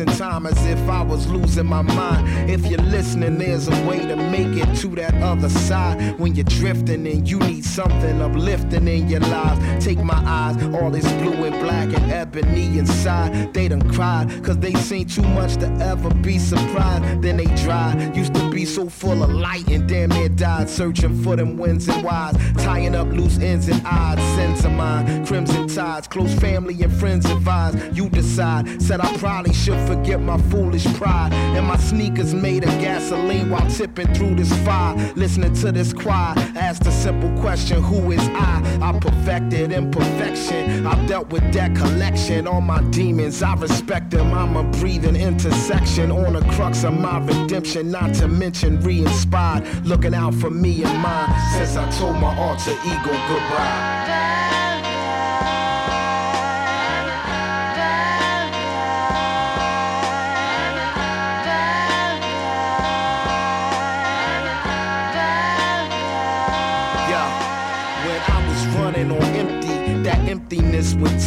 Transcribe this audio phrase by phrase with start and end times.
[0.00, 2.50] wasted chasing time as if I was losing my mind.
[2.50, 6.18] If you're listening, there's a way to make it to that other side.
[6.18, 9.84] When you're drifting and you need something uplifting in your lives.
[9.84, 13.52] Take my eyes, all this blue and black and ebony inside.
[13.52, 17.22] They done cried, cause they seen too much to ever be surprised.
[17.22, 18.12] Then they dry.
[18.14, 18.29] Used
[18.60, 20.68] be so full of light and damn near died.
[20.68, 22.36] Searching for them wins and whys.
[22.58, 24.20] Tying up loose ends and odds.
[24.34, 26.06] Sins of mine, crimson tides.
[26.06, 27.74] Close family and friends advise.
[27.96, 28.82] You decide.
[28.82, 31.32] Said I probably should forget my foolish pride.
[31.56, 34.94] And my sneakers made of gasoline while tipping through this fire.
[35.16, 36.34] Listening to this choir,
[36.70, 38.78] ask the simple question, who is I?
[38.80, 40.86] I perfected imperfection.
[40.86, 42.46] I've dealt with that collection.
[42.46, 44.32] All my demons, I respect them.
[44.32, 47.90] I'm a breathing intersection on the crux of my redemption.
[47.90, 51.34] Not to mention re-inspired, looking out for me and mine.
[51.54, 53.89] Since I told my alter ego goodbye.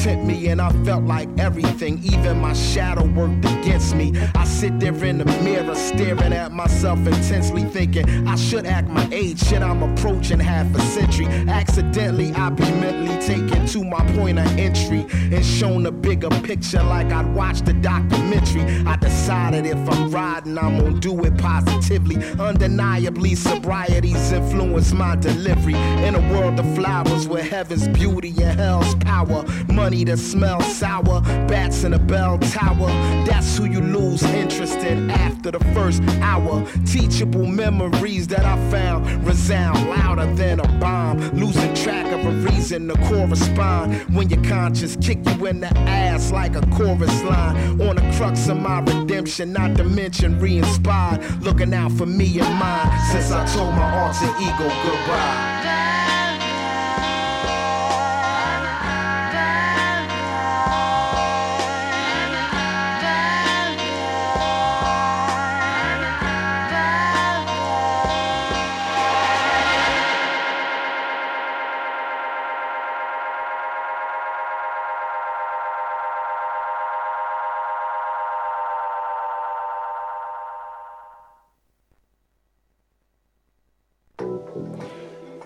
[0.04, 4.12] Tempt me, and I felt like everything, even my shadow worked against me.
[4.36, 9.06] I sit there in the mirror, staring at myself intensely, thinking I should act my
[9.12, 9.44] age.
[9.44, 11.26] Shit, I'm approaching half a century.
[11.50, 16.82] Accidentally, I be mentally taken to my point of entry and shown a bigger picture
[16.82, 18.64] like I'd watched a documentary.
[18.88, 22.16] I decided if I'm riding, I'm gonna do it positively.
[22.40, 25.76] Undeniably, sobriety's influence my delivery.
[26.08, 29.44] In a world of flowers where heaven's beauty and hell's power power.
[29.72, 32.88] Money that smells sour, bats in a bell tower.
[33.28, 36.66] That's who you lose interest in after the first hour.
[36.86, 41.18] Teachable memories that I found resound louder than a bomb.
[41.32, 46.32] Losing track of a reason to correspond when your conscience kick you in the ass
[46.32, 47.82] like a chorus line.
[47.82, 51.22] On the crux of my redemption, not to mention re-inspired.
[51.42, 55.53] Looking out for me and mine since I told my alter ego goodbye.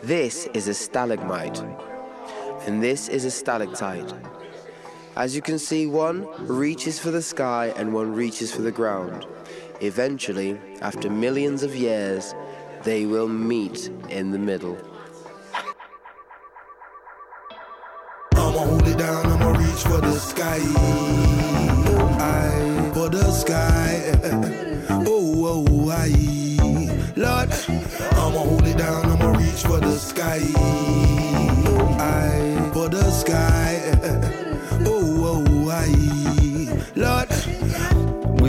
[0.08, 1.62] This is a stalagmite,
[2.66, 4.14] and this is a stalactite.
[5.18, 9.26] As you can see, one reaches for the sky and one reaches for the ground.
[9.82, 12.34] Eventually, after millions of years,
[12.84, 14.78] they will meet in the middle.
[18.32, 20.60] I'ma hold it down, I'ma reach for the sky.
[22.24, 24.14] I for the sky.
[24.90, 26.08] Oh, oh, I.
[27.18, 27.52] Lord,
[28.14, 29.07] I'ma hold it down,
[29.58, 30.42] reach for the sky.
[32.00, 33.67] I for the sky.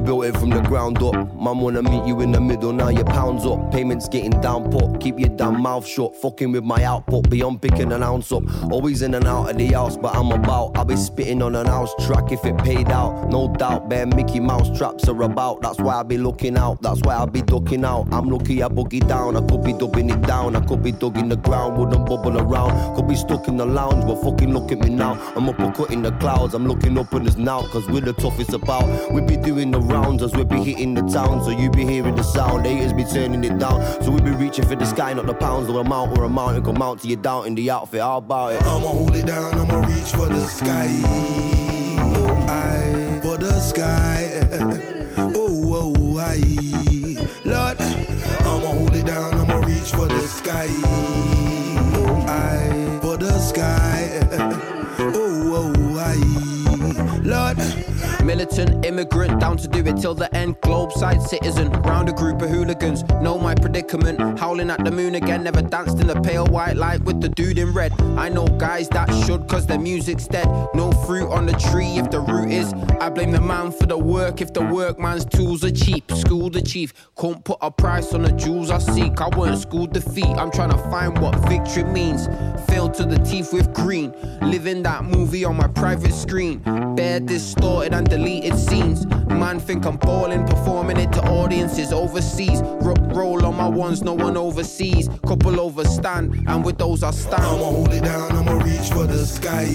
[0.09, 1.15] Built it from the ground up.
[1.35, 3.71] Mum wanna meet you in the middle, now your pounds up.
[3.71, 6.17] Payments getting down put, keep your damn mouth shut.
[6.17, 8.43] Fucking with my output, beyond picking an ounce up.
[8.73, 10.79] Always in and out of the house, but I'm about.
[10.79, 13.29] I'll be spitting on an house track if it paid out.
[13.29, 15.61] No doubt, bare Mickey Mouse traps are about.
[15.61, 18.09] That's why I be looking out, that's why I be ducking out.
[18.11, 20.57] I'm lucky I boogie down, I could be dubbing it down.
[20.57, 22.97] I could be dug in the ground, wouldn't bubble around.
[22.97, 25.21] Could be stuck in the lounge, but fucking look at me now.
[25.37, 28.01] I'm up a cut in the clouds, I'm looking up in this now, cause we're
[28.01, 29.13] the toughest about.
[29.13, 31.43] We be doing the round rounds as we be hitting the town.
[31.45, 33.79] So you be hearing the sound, haters be turning it down.
[34.03, 36.57] So we be reaching for the sky, not the pounds or amount or amount.
[36.57, 38.63] And come out to your doubt in the outfit, how about it?
[38.63, 40.89] I'ma hold it down, I'ma reach for the sky.
[42.49, 44.85] I, for the sky.
[45.21, 45.35] Oh,
[45.75, 46.39] oh, I,
[47.45, 47.81] Lord.
[47.81, 51.18] I'ma hold it down, I'ma reach for the sky.
[58.39, 60.61] Militant immigrant, down to do it till the end.
[60.61, 63.03] Globe side citizen, round a group of hooligans.
[63.21, 65.43] Know my predicament, howling at the moon again.
[65.43, 67.93] Never danced in the pale white light with the dude in red.
[68.17, 70.47] I know guys that should, cause their music's dead.
[70.73, 72.73] No fruit on the tree if the root is.
[73.01, 76.09] I blame the man for the work if the workman's tools are cheap.
[76.13, 79.21] School the chief, can't put a price on the jewels I seek.
[79.21, 82.29] I weren't schooled defeat, I'm trying to find what victory means.
[82.69, 86.61] Filled to the teeth with green, living that movie on my private screen.
[86.95, 89.07] Bare distorted and deleted scenes.
[89.29, 92.61] Man think I'm balling, performing it to audiences overseas.
[92.63, 95.09] Ro- roll on my ones, no one overseas.
[95.27, 97.43] Couple overstand, and with those I stand.
[97.43, 99.69] I'ma hold it down, I'ma reach for the sky.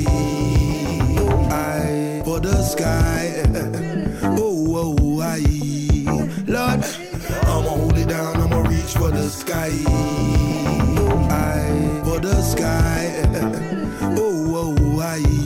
[1.52, 3.44] I for the sky.
[4.26, 5.40] Oh, oh, I.
[6.48, 6.84] Lord,
[7.46, 9.72] I'ma hold it down, I'ma reach for the sky.
[11.30, 13.10] I for the sky.
[14.20, 15.43] Oh, oh, I.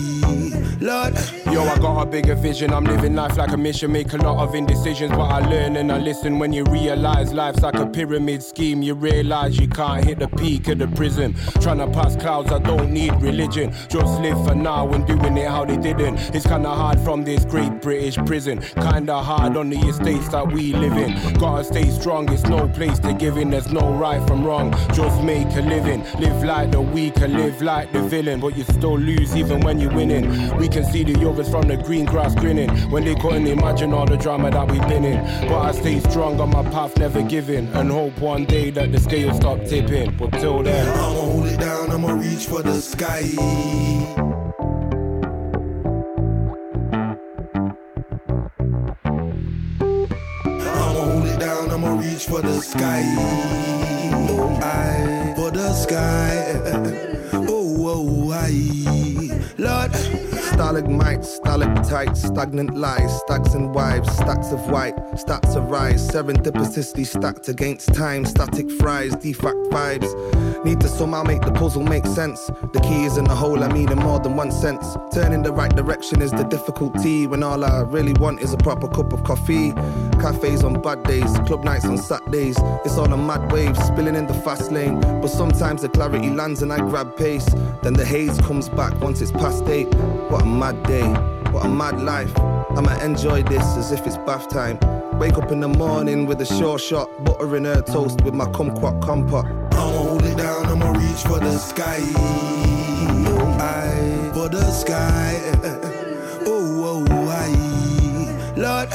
[1.58, 2.72] Yo, I got a bigger vision.
[2.72, 3.92] I'm living life like a mission.
[3.92, 6.38] Make a lot of indecisions, but I learn and I listen.
[6.38, 10.68] When you realize life's like a pyramid scheme, you realize you can't hit the peak
[10.68, 11.34] of the prison.
[11.60, 13.74] Trying to pass clouds, I don't need religion.
[13.90, 16.20] Just live for now and doing it how they didn't.
[16.36, 18.62] It's kinda hard from this great British prison.
[18.76, 21.40] Kinda hard on the estates that we live in.
[21.40, 23.50] Gotta stay strong, it's no place to give in.
[23.50, 24.76] There's no right from wrong.
[24.94, 26.04] Just make a living.
[26.20, 28.40] Live like the weaker, live like the villain.
[28.42, 30.56] But you still lose even when you're winning.
[30.60, 31.18] We can see the
[31.48, 35.06] from the green grass grinning when they couldn't imagine all the drama that we've been
[35.06, 35.48] in.
[35.48, 39.00] But I stay strong on my path, never giving, and hope one day that the
[39.00, 40.16] scale stop tipping.
[40.18, 43.24] But till then, I'ma hold it down, I'ma reach for the sky.
[52.18, 53.04] Reach for the sky.
[54.62, 57.04] I for the sky.
[57.50, 58.52] Oh, oh, I.
[59.58, 59.92] Lord.
[60.78, 67.50] Stalagmites, stalactites, stagnant lies, stacks and wives, stacks of white, stats of rise, serendipitously stacked
[67.50, 70.14] against time, static fries, defact vibes.
[70.64, 72.46] Need to somehow make the puzzle make sense.
[72.74, 74.96] The key is in the hole, I mean in more than one sense.
[75.12, 78.88] Turning the right direction is the difficulty when all I really want is a proper
[78.88, 79.72] cup of coffee.
[80.22, 82.58] Cafes on bad days, club nights on Saturdays.
[82.86, 85.00] It's all a mad wave, spilling in the fast lane.
[85.00, 87.46] But sometimes the clarity lands and I grab pace.
[87.82, 89.92] Then the haze comes back once it's past eight.
[90.30, 91.08] What a mad day,
[91.52, 92.38] what a mad life.
[92.76, 94.78] I'ma enjoy this as if it's bath time.
[95.18, 98.46] Wake up in the morning with a sure shot, butter in her toast with my
[98.48, 99.46] kumquat compot.
[99.74, 102.02] I'ma hold it down, I'ma reach for the sky.
[103.60, 105.34] I for the sky.
[106.50, 107.50] Oh, oh, I.
[108.56, 108.90] Lord,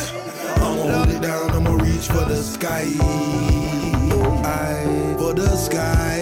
[0.56, 2.86] I'ma hold it down, I'ma reach for the sky.
[4.44, 6.18] I for the sky.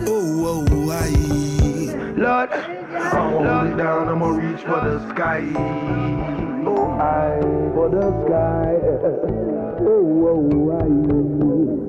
[0.10, 1.37] Oh, oh, I.
[2.18, 5.40] Lord, hold down, I'ma reach for the sky.
[6.66, 7.38] Oh, I
[7.74, 8.74] for the sky.
[9.86, 10.82] Oh, oh, I.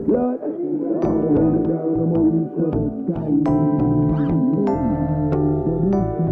[0.06, 2.84] Lord, I'ma hold it down, I'ma reach for the
[6.22, 6.29] sky.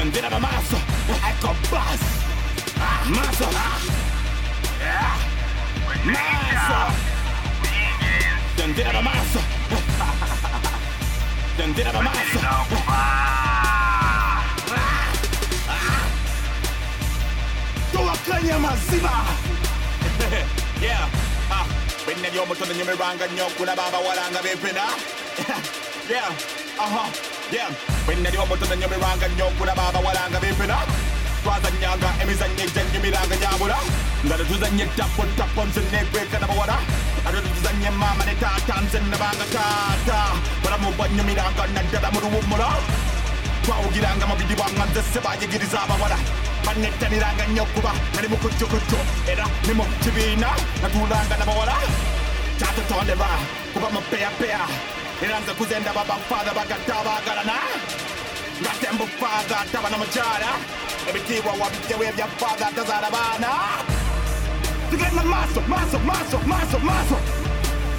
[0.00, 0.78] Tendere maso,
[1.28, 2.00] ecco bus.
[3.04, 3.48] Maso.
[6.04, 6.78] Maso.
[8.56, 9.40] Tendere maso.
[11.54, 12.40] Tendere maso.
[17.92, 19.24] Tuwakanya mazima.
[20.80, 21.08] Yeah.
[21.50, 21.66] Ah,
[22.06, 24.88] when you mutu ni miranga nyokuna baba walanga bepena.
[26.08, 26.32] Yeah.
[26.78, 27.39] Uh-huh.
[27.50, 27.66] Yeah.
[28.06, 30.78] When you mutu ni miranga nyokuna baba walanga bepena.
[31.42, 33.78] twazanyanga emizannyo egyanyo emiranga gyabula
[34.24, 36.76] nga tetuzanye tapo tapo nze negwekana bawala
[37.26, 40.18] ate tetuzanye maama ne taata nze nabanga taata
[40.62, 42.68] balamu bwanyumiranga naddala mu luwummula
[43.64, 46.18] twawugiranga mu bidibwanga nze se bayigiriza abawala
[46.64, 48.98] banettaniranga nnyo kuba nali mu kujjukutu
[49.32, 50.50] era ne mu kibiina
[50.82, 51.76] natuulanga nabawala
[52.58, 53.30] kyatutondera
[53.72, 54.60] kuba mupeyapeya
[55.22, 57.56] era nze kuzendaba bafaada bagatta abaagalana
[58.60, 60.50] nga tembufaada taba n'omukyala
[61.08, 63.50] ebitiibwa wabitewo ebyafaada tazaala baana.
[64.90, 67.16] Tugenda maaso maaso maaso maaso maaso.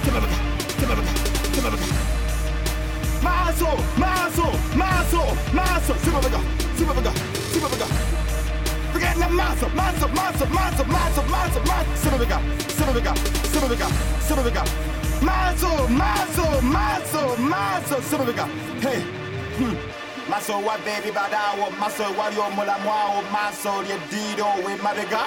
[0.04, 0.38] Sebabega
[0.80, 1.12] sebabega
[1.54, 1.86] sebabega
[3.26, 3.70] maaso
[4.02, 4.46] maaso
[4.80, 5.22] maaso
[5.58, 5.92] maaso.
[6.04, 6.40] Sebabega
[6.78, 7.12] sebabega
[7.52, 7.86] sebabega
[8.92, 11.98] tugenda maaso maaso maaso maaso maaso maaso maaso.
[12.02, 12.42] Sebabega
[15.24, 18.46] maso maso maso maso sirubika
[18.82, 19.00] he
[19.58, 19.76] hmm.
[20.30, 25.20] maso wabeebi badaawo maso wali omulamwawo maso lyeddiiro wemabega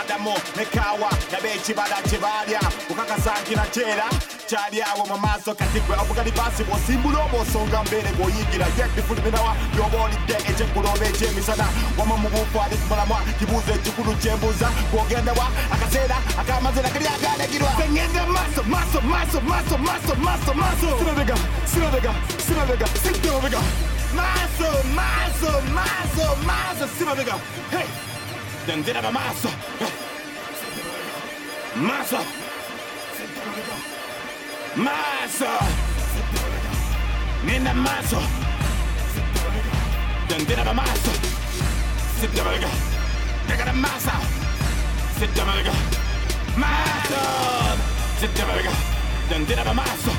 [0.00, 4.04] adamu ne kaawa naba ekibala kye baalya okakasa nkina kyera
[4.52, 8.66] cyari yawe mu maso katigwe avuga ari basi bose imbura bosonga mbere ngo yigira.
[8.76, 11.64] Yekdi furi minawa yobona ite ece kulobeje misana.
[11.96, 18.62] Wama mu bupfari kumalamwa kibuze kikuru cyembuza kogenda wa akaseera akamazina kari aganagirwa sengenda maso
[18.68, 20.88] maso maso maso maso maso maso.
[21.00, 21.36] Sinabega
[21.72, 22.12] sinabega
[22.46, 23.60] sinabega sinabega
[24.18, 24.68] maso
[24.98, 27.34] maso maso maso sinabega
[27.72, 27.88] hey
[28.66, 29.48] dendera maso.
[31.88, 32.20] Maso.
[33.16, 33.91] sinabega
[34.74, 35.46] Mazo,
[37.44, 38.22] nina mazo,
[40.28, 41.12] dandina ba mazo,
[42.18, 42.68] sita malaga,
[43.48, 44.12] daga na mazo,
[45.18, 45.72] sita massa,
[46.56, 47.20] mazo,
[48.18, 48.72] sita malaga,
[49.28, 50.12] dandina ba mazo,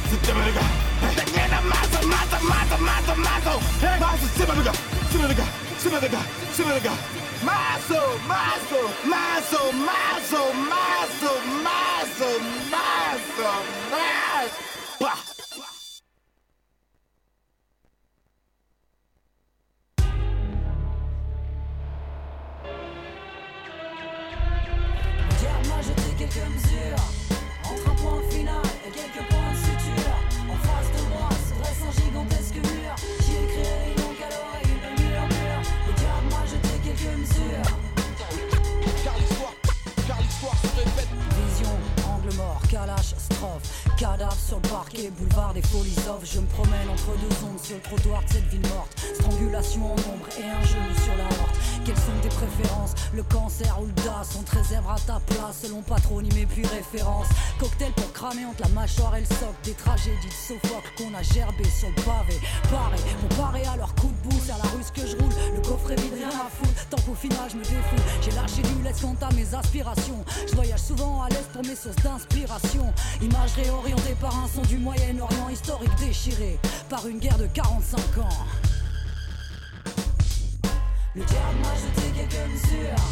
[0.08, 4.72] massa, massa, massa, massa, massa, mazo, mazo, mazo, mazo, sita malaga,
[5.10, 5.44] sita malaga,
[5.78, 6.20] sita malaga,
[6.52, 7.19] sita malaga.
[7.40, 11.32] Sit down again Maso Maso Maso
[11.62, 12.38] Maso
[15.00, 15.29] Maso
[44.00, 47.76] Cadavre sur le parquet, boulevard des folies off Je me promène entre deux ondes sur
[47.76, 48.98] le trottoir de cette ville morte.
[49.12, 51.54] Strangulation en ombre et un genou sur la horte
[51.84, 52.94] Quelles sont tes préférences?
[53.12, 54.38] Le cancer ou le DAS?
[54.38, 57.26] On te réserve à ta place selon patronyme et puis référence
[57.58, 59.60] Cocktail pour cramer entre la mâchoire et le socle.
[59.64, 62.40] Des tragédies de Sophocle qu'on a gerbé sur le pavé.
[62.70, 62.96] Paré,
[63.36, 65.96] parer à leur coup de bout C'est à la ruse que je roule, le coffret
[65.96, 66.88] vide rien à foutre.
[66.88, 68.00] Tant qu'au final je me défoule.
[68.22, 70.24] J'ai lâché du laisse quant à mes aspirations.
[70.48, 72.94] Je voyage souvent à l'est pour mes sources d'inspiration.
[73.20, 73.52] Image
[73.90, 78.28] réorientée par un son du Moyen-Orient Historique déchiré par une guerre de 45 ans.
[81.14, 83.02] Le diable m'a jeté quelques mesures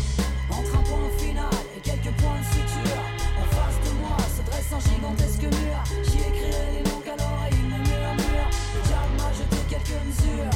[0.51, 3.03] Entre un point final et quelques points de suture
[3.39, 5.79] En face de moi se dresse un gigantesque mur.
[6.05, 8.49] J'y écrirai les noms qu'à l'oreille me murmure.
[8.75, 10.55] Le diable m'a jeté quelques mesures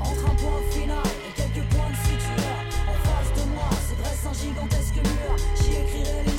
[0.00, 2.56] Entre un point final et quelques points de suture
[2.88, 5.36] En face de moi se dresse un gigantesque mur.
[5.56, 6.33] J'y écrirai les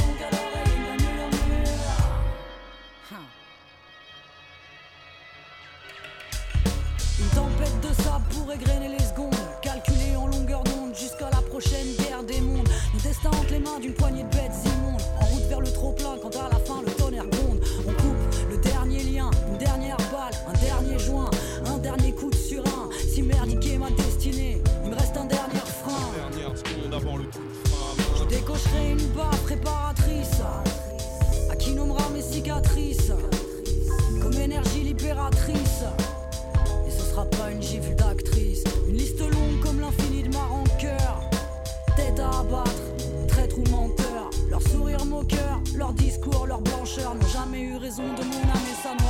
[7.89, 9.36] de sable pour égrener les secondes.
[9.62, 12.68] Calculée en longueur d'onde jusqu'à la prochaine guerre des mondes.
[12.94, 14.35] Nos destins entre les mains d'une poignée de
[45.77, 49.04] leur discours, leur blancheur N'ont jamais eu raison de mon âme et sa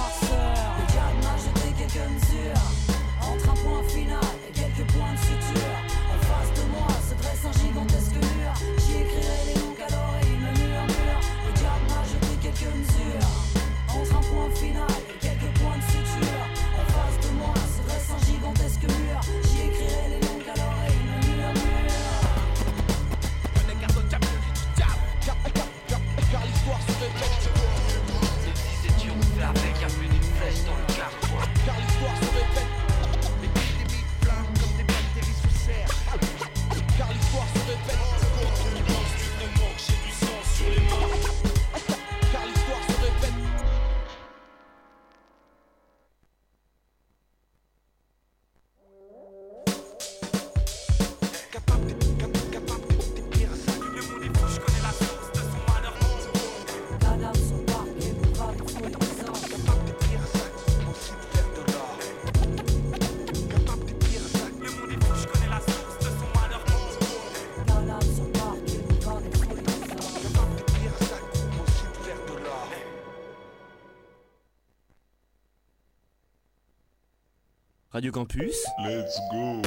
[77.96, 79.62] Radio Campus, Let's go.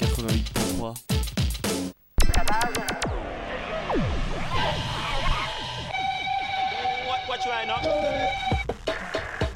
[0.00, 0.94] 88.3.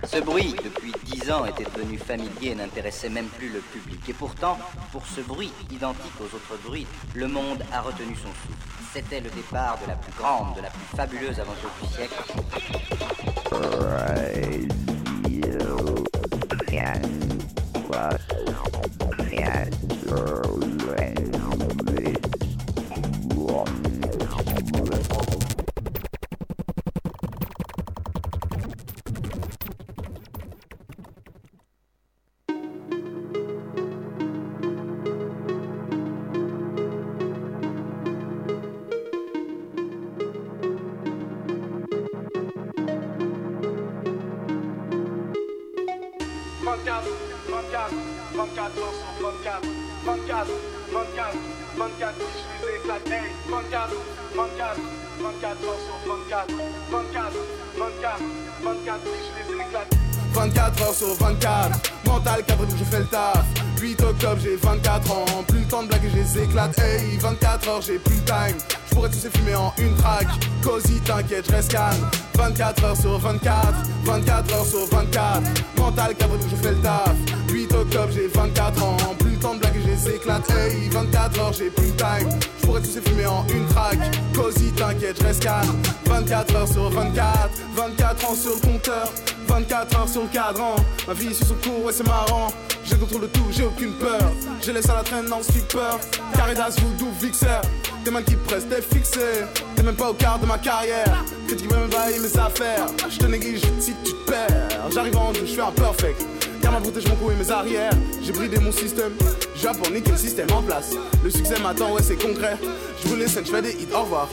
[0.05, 4.07] Ce bruit, depuis dix ans, était devenu familier et n'intéressait même plus le public.
[4.07, 4.59] Et pourtant,
[4.93, 8.53] pour ce bruit, identique aux autres bruits, le monde a retenu son souffle.
[8.93, 12.23] C'était le départ de la plus grande, de la plus fabuleuse aventure du siècle.
[20.07, 20.70] Sur
[95.01, 95.99] la traîne dans le stupeur.
[96.35, 97.09] Caritas, voodoo.
[98.05, 99.45] Des mains qui pressent, t'es fixé.
[99.75, 101.25] T'es même pas au quart de ma carrière.
[101.47, 102.87] Critique même pas mes affaires.
[103.09, 104.91] Je te néglige si tu te perds.
[104.93, 106.27] J'arrive en douche, je fais un perfect.
[106.61, 107.93] Car ma protège mon cou et mes arrières.
[108.23, 109.13] J'ai bridé mon système.
[109.55, 110.91] J'ai pour niquer le système en place.
[111.23, 112.57] Le succès m'attend, ouais c'est concret.
[113.03, 114.29] Je vous laisse, je fais des hits, au revoir.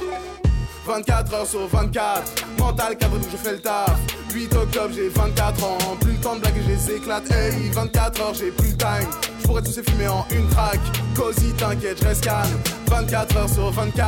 [0.86, 2.24] 24 heures sur 24,
[2.60, 3.98] mental cadre je fais le taf.
[4.34, 5.78] 8 octobre, j'ai 24 ans.
[6.00, 7.30] Plus le temps de blaguer, je les éclate.
[7.32, 9.27] Hey, 24 heures, j'ai plus le time.
[9.48, 10.78] Pourrais tous les fumer en une track.
[11.16, 12.60] Cosy, t'inquiète, je reste calme.
[12.90, 14.08] 24 heures sur 24,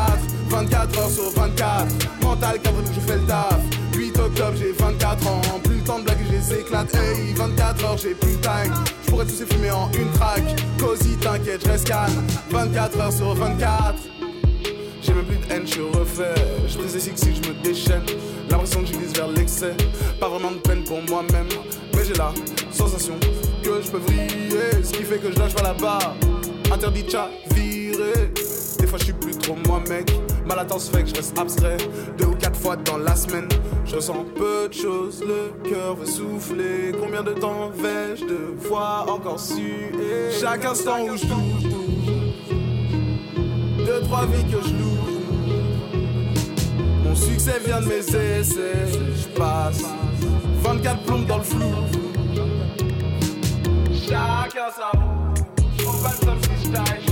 [0.50, 1.88] 24 heures sur 24.
[2.22, 3.58] Mental cadre je fais le taf.
[3.96, 5.42] 8 octobre, j'ai 24 ans.
[5.64, 6.94] Plus le temps de blaguer, je les éclate.
[6.94, 8.74] Hey, 24 heures, j'ai plus le time.
[9.06, 10.44] Je pourrais tous les fumer en une track.
[10.78, 12.22] Cosy, t'inquiète, je reste calme.
[12.52, 14.19] 24 heures sur 24.
[15.50, 16.36] Haine, je refais.
[16.68, 18.04] Je brise les si je me déchaîne.
[18.50, 19.74] L'impression que j'utilise vers l'excès.
[20.20, 21.48] Pas vraiment de peine pour moi-même.
[21.94, 22.32] Mais j'ai la
[22.72, 23.16] sensation
[23.64, 24.84] que je peux vriller.
[24.84, 26.16] Ce qui fait que je lâche pas la barre.
[26.72, 28.32] Interdit de viré.
[28.80, 30.12] Des fois je suis plus trop moi mec.
[30.46, 31.78] Ma latence fait que je reste abstrait.
[32.18, 33.48] Deux ou quatre fois dans la semaine.
[33.86, 36.92] Je ressens peu de choses, le cœur veut souffler.
[37.00, 39.92] Combien de temps vais-je devoir encore suer?
[40.40, 41.26] Chaque instant où je
[43.90, 44.89] deux, trois vies que je loue.
[47.20, 48.74] Succès vient de mes essais,
[49.16, 49.84] je passe
[50.64, 51.72] 24 plombes dans le flou.
[53.94, 55.34] Chacun sa roue,
[55.78, 57.09] je pas le si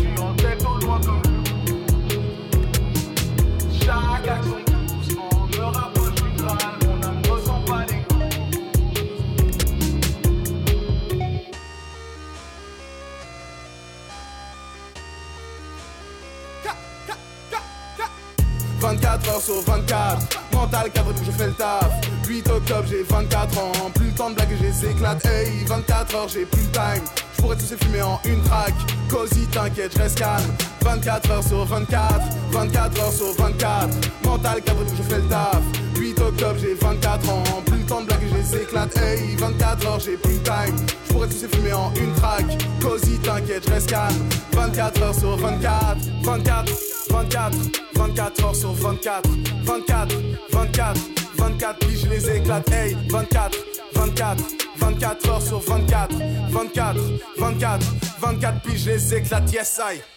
[19.30, 21.90] heures sur 24 Mental cadre où je fais le taf.
[22.28, 23.72] 8 octobre j'ai 24 ans.
[23.94, 25.26] Plus le temps de blaguer j'ai éclate.
[25.26, 27.04] Hey 24 heures j'ai plus le time.
[27.36, 28.74] Je pourrais tous fumer en une track.
[29.10, 30.44] Cosy t'inquiète je reste calme.
[30.82, 33.90] 24 heures sur 24 24 heures sur 24
[34.24, 35.62] Mental cadre où je fais le taf.
[35.96, 37.44] 8 octobre j'ai 24 ans.
[37.66, 38.98] Plus le temps de blaguer j'ai éclate.
[38.98, 40.76] Hey 24 heures j'ai plus le time.
[41.08, 42.46] Je pourrais tous fumer en une track.
[42.82, 44.16] Cosy t'inquiète je reste calme.
[44.54, 47.56] 24 heures sur 24 24 24
[47.96, 49.30] 24 heures sur 24
[49.64, 50.16] 24
[50.52, 51.00] 24
[51.38, 52.72] 24 puis je les éclate.
[52.72, 53.58] Hey 24
[53.94, 54.44] 24
[54.78, 56.16] 24 heures sur 24
[56.50, 57.00] 24
[57.38, 57.86] 24
[58.20, 59.52] 24 puis je les éclate.
[59.52, 60.17] Yes I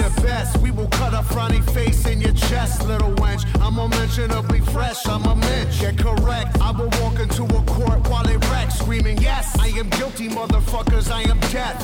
[0.61, 3.43] we will cut a frowny face in your chest, little wench.
[3.61, 5.81] I'm unmentionably fresh, I'm a mensch.
[5.81, 9.89] Get correct, I will walk into a court while they wreck, screaming, Yes, I am
[9.89, 11.79] guilty, motherfuckers, I am death.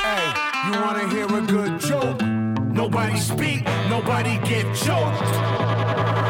[0.00, 0.26] Hey,
[0.66, 2.20] you wanna hear a good joke?
[2.22, 6.25] Nobody speak, nobody get choked.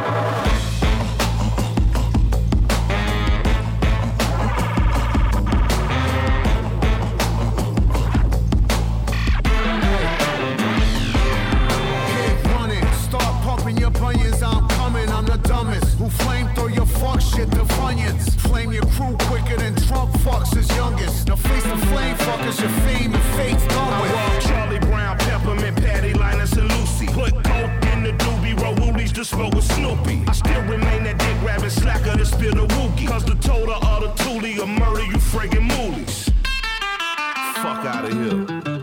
[18.77, 21.29] Your crew quicker than Trump fucks his youngest.
[21.29, 24.13] Now face the flame fuckers, your fame and done with.
[24.13, 27.07] I Charlie Brown, Peppermint, Patty, Linus, and Lucy.
[27.07, 30.25] Put coke in the doobie, roll woolies to smoke with Snoopy.
[30.29, 33.09] I still remain that dick grabbing slacker to spill the wookie.
[33.09, 36.31] Cause the total of the toolie will murder you friggin' moolies.
[37.63, 38.76] Fuck out of here.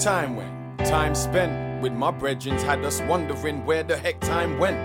[0.00, 4.78] Time when time spent with my brethrens had us wondering where the heck time went.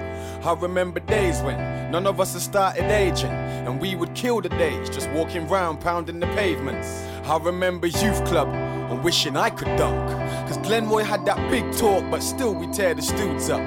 [0.46, 1.58] I remember days when
[1.90, 5.80] none of us had started aging and we would kill the days just walking round
[5.80, 6.90] pounding the pavements.
[7.24, 10.10] I remember youth club and wishing I could dunk.
[10.50, 13.62] Cause Glenroy had that big talk, but still we tear the studs up.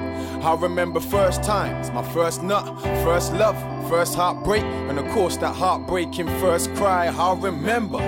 [0.44, 2.66] I remember first times, my first nut,
[3.02, 3.56] first love,
[3.88, 7.06] first heartbreak, and of course that heartbreaking first cry.
[7.06, 8.00] I remember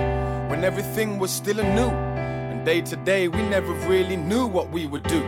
[0.50, 2.09] when everything was still anew.
[2.64, 5.22] Day to day, we never really knew what we would do.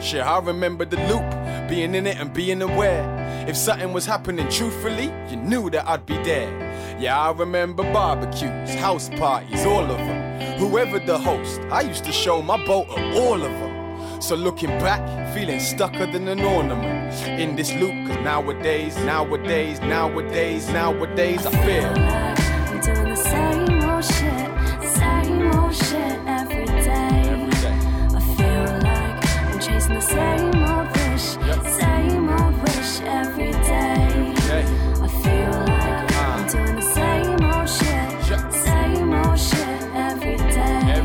[0.00, 3.04] Shit, I remember the loop, being in it and being aware.
[3.46, 6.48] If something was happening truthfully, you knew that I'd be there.
[6.98, 10.58] Yeah, I remember barbecues, house parties, all of them.
[10.58, 14.22] Whoever the host, I used to show my boat at all of them.
[14.22, 18.08] So looking back, feeling stucker than an ornament in this loop.
[18.08, 22.49] Cause nowadays, nowadays, nowadays, nowadays, I feel.
[30.10, 31.28] Same old wish,
[31.78, 34.34] same old wish every day.
[35.04, 36.34] I feel like ah.
[36.34, 38.08] I'm doing the same old shit,
[38.52, 41.04] same old shit every day.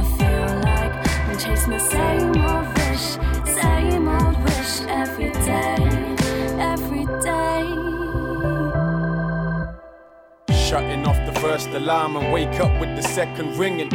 [0.00, 0.94] I feel like
[1.28, 3.06] I'm chasing the same old wish,
[3.60, 5.78] same old wish every day,
[6.72, 7.64] every day.
[10.68, 13.90] Shutting off the first alarm and wake up with the second ringing.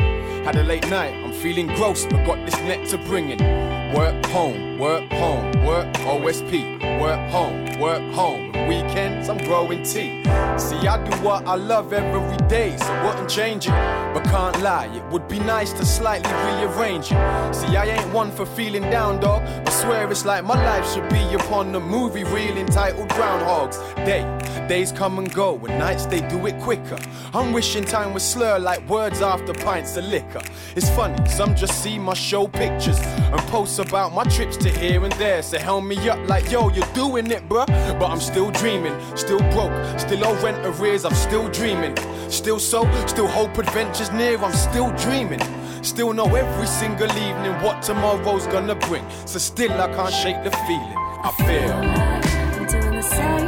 [0.45, 3.74] Had a late night, I'm feeling gross, but got this net to bring in.
[3.93, 8.51] Work home, work home, work OSP, work home, work home.
[8.67, 10.23] Weekends, I'm growing tea.
[10.57, 13.71] See, I do what I love every day, so wouldn't change it.
[14.13, 17.53] But can't lie, it would be nice to slightly rearrange it.
[17.53, 19.43] See, I ain't one for feeling down, dog.
[19.43, 24.23] I swear it's like my life should be upon the movie reel entitled Groundhog's Day.
[24.67, 26.97] Days come and go, and nights they do it quicker.
[27.33, 30.41] I'm wishing time was slur like words after pints of liquor.
[30.75, 35.03] It's funny, some just see my show pictures and post about my trips to here
[35.03, 35.41] and there.
[35.41, 37.65] So help me up like, yo, you're doing it, bruh.
[37.99, 41.95] But I'm still dreaming, still broke, still owe rent arrears, I'm still dreaming.
[42.29, 45.41] Still so, still hope adventures near, I'm still dreaming.
[45.83, 49.05] Still know every single evening what tomorrow's gonna bring.
[49.25, 50.95] So still I can't shake the feeling.
[51.23, 53.44] I feel.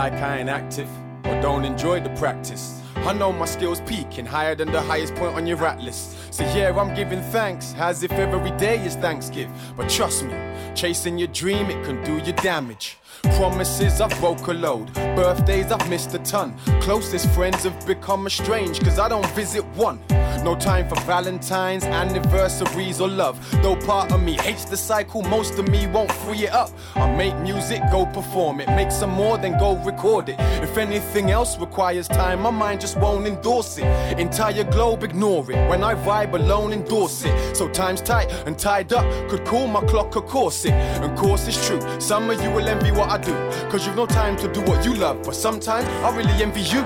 [0.00, 0.88] Like I ain't active
[1.26, 2.80] or don't enjoy the practice.
[3.08, 6.32] I know my skills peaking higher than the highest point on your rat list.
[6.32, 9.54] So yeah, I'm giving thanks as if every day is Thanksgiving.
[9.76, 10.34] But trust me,
[10.74, 12.96] chasing your dream, it can do you damage.
[13.36, 14.92] Promises I've broke a load.
[14.94, 16.54] Birthdays I've missed a ton.
[16.80, 20.00] Closest friends have become estranged cause I don't visit one.
[20.44, 23.38] No time for Valentine's, anniversaries, or love.
[23.62, 26.70] Though part of me hates the cycle, most of me won't free it up.
[26.94, 28.68] I make music, go perform it.
[28.68, 30.36] Make some more, then go record it.
[30.62, 33.84] If anything else requires time, my mind just won't endorse it.
[34.18, 35.68] Entire globe, ignore it.
[35.68, 37.56] When I vibe alone, endorse it.
[37.56, 40.72] So time's tight and tied up, could call my clock a corset.
[40.72, 43.32] And course it's true, some of you will envy what I do.
[43.70, 45.22] Cause you've no time to do what you love.
[45.22, 46.82] But sometimes I really envy you.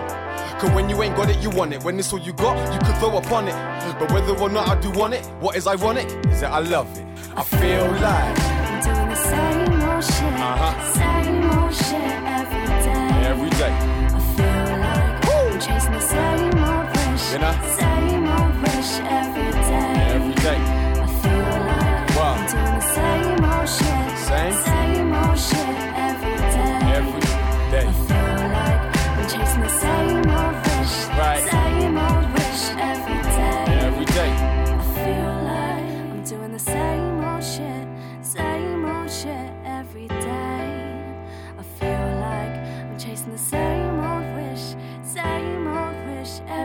[0.58, 1.82] Cause when you ain't got it, you want it.
[1.84, 3.54] When it's all you got, you could throw upon it.
[3.98, 6.88] But whether or not I do want it, what is ironic is that I love
[6.98, 7.04] it.
[7.36, 10.92] I feel like I'm doing the same old shit, Uh-huh.
[10.94, 13.26] same old shit every day.
[13.30, 13.74] every day.
[14.14, 17.54] I feel like I'm chasing the same old wish, You know?
[17.78, 19.63] same old wish every day.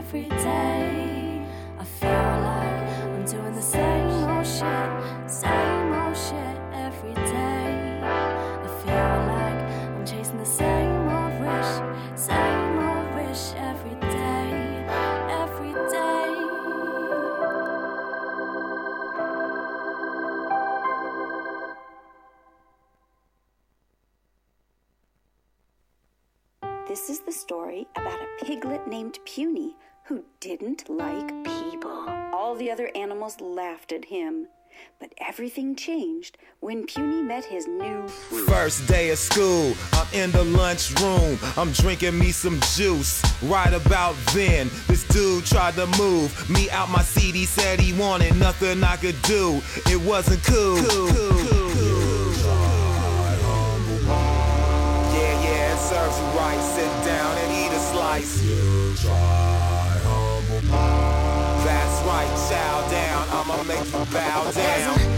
[0.10, 1.46] Every day.
[1.78, 2.82] I feel like
[3.14, 8.02] I'm doing the same old shit, same old shit every day.
[8.02, 9.62] I feel like
[9.94, 11.74] I'm chasing the same old wish,
[12.20, 14.84] same old wish every day,
[15.30, 16.50] every day.
[26.88, 29.76] This is the story about a piglet named Puny
[30.10, 32.10] who didn't like people.
[32.34, 34.48] All the other animals laughed at him.
[35.00, 40.44] But everything changed when Puny met his new First day of school, I'm in the
[40.46, 41.38] lunchroom.
[41.58, 43.22] I'm drinking me some juice.
[43.44, 47.36] Right about then, this dude tried to move me out my seat.
[47.36, 49.62] He said he wanted nothing I could do.
[49.86, 50.78] It wasn't cool.
[50.78, 51.59] Yeah,
[63.86, 65.09] bow down.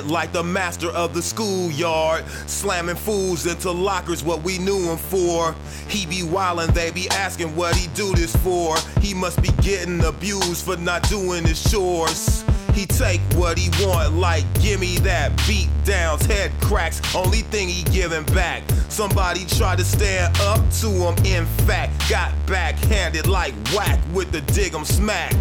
[0.00, 4.96] Fronted like the master of the schoolyard, slamming fools into lockers, what we knew him
[4.96, 5.54] for.
[5.88, 8.76] He be wildin', they be asking what he do this for.
[9.00, 12.44] He must be getting abused for not doing his chores.
[12.72, 17.82] He take what he want, like gimme that beat downs, head cracks, only thing he
[17.84, 18.62] giving back.
[18.88, 24.40] Somebody tried to stand up to him, in fact, got backhanded like whack with the
[24.40, 25.34] dig 'em smack.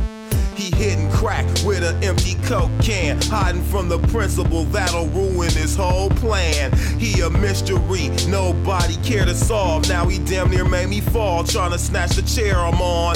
[0.59, 5.73] He hitting crack with an empty coke can, hiding from the principal that'll ruin his
[5.73, 6.73] whole plan.
[6.99, 9.87] He a mystery, nobody care to solve.
[9.87, 13.15] Now he damn near made me fall, trying to snatch the chair I'm on.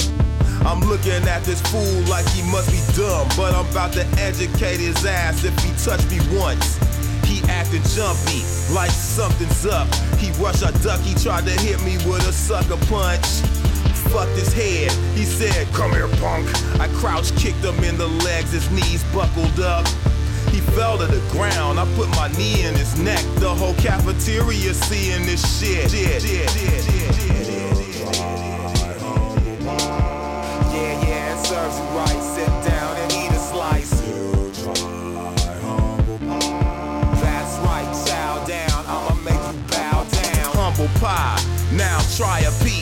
[0.64, 4.80] I'm looking at this fool like he must be dumb, but I'm about to educate
[4.80, 6.78] his ass if he touch me once.
[7.26, 8.40] He acting jumpy,
[8.72, 9.94] like something's up.
[10.16, 13.73] He rush a duck, he tried to hit me with a sucker punch.
[14.10, 16.46] Fucked his head, he said, Come here, punk.
[16.80, 19.86] I crouch kicked him in the legs, his knees buckled up.
[20.54, 21.80] He fell to the ground.
[21.80, 23.24] I put my knee in his neck.
[23.40, 25.92] The whole cafeteria seeing this shit.
[25.92, 26.12] Yeah,
[31.06, 32.22] yeah, it serves you right.
[32.22, 34.00] Sit down and eat a slice.
[37.20, 38.84] That's right, chow down.
[38.86, 40.54] I'ma make you bow down.
[40.54, 41.40] Humble pie.
[41.72, 42.73] Now try a piece.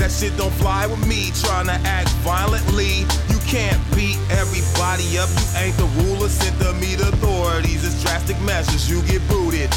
[0.00, 1.28] That shit don't fly with me.
[1.44, 3.04] Trying to act violently.
[3.28, 5.28] You can't beat everybody up.
[5.28, 6.30] You ain't the ruler.
[6.30, 7.84] Sent to meet authorities.
[7.84, 8.88] It's drastic measures.
[8.88, 9.68] You get booted.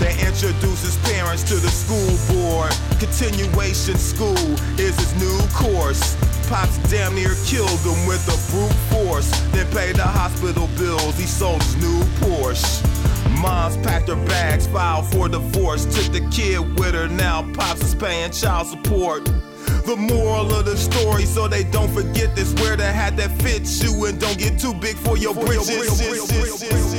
[0.00, 2.72] They introduce his parents to the school board.
[2.98, 4.40] Continuation school
[4.80, 6.16] is his new course.
[6.48, 9.28] Pops damn near killed him with a brute force.
[9.52, 11.14] Then paid the hospital bills.
[11.18, 12.80] He sold his new Porsche.
[13.42, 15.84] Mom's packed her bags, filed for divorce.
[15.84, 17.06] Took the kid with her.
[17.08, 19.28] Now Pops is paying child support.
[19.86, 22.54] The moral of the story, so they don't forget this.
[22.54, 26.97] Wear the hat that fits you and don't get too big for your britches.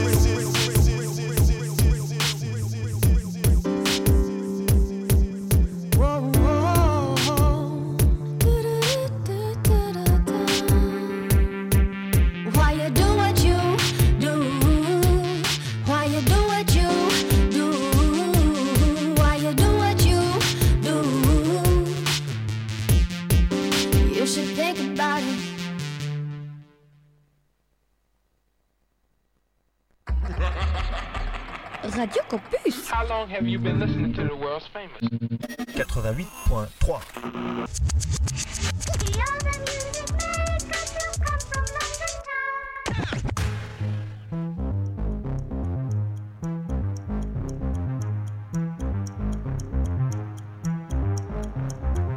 [36.10, 37.68] 88.3.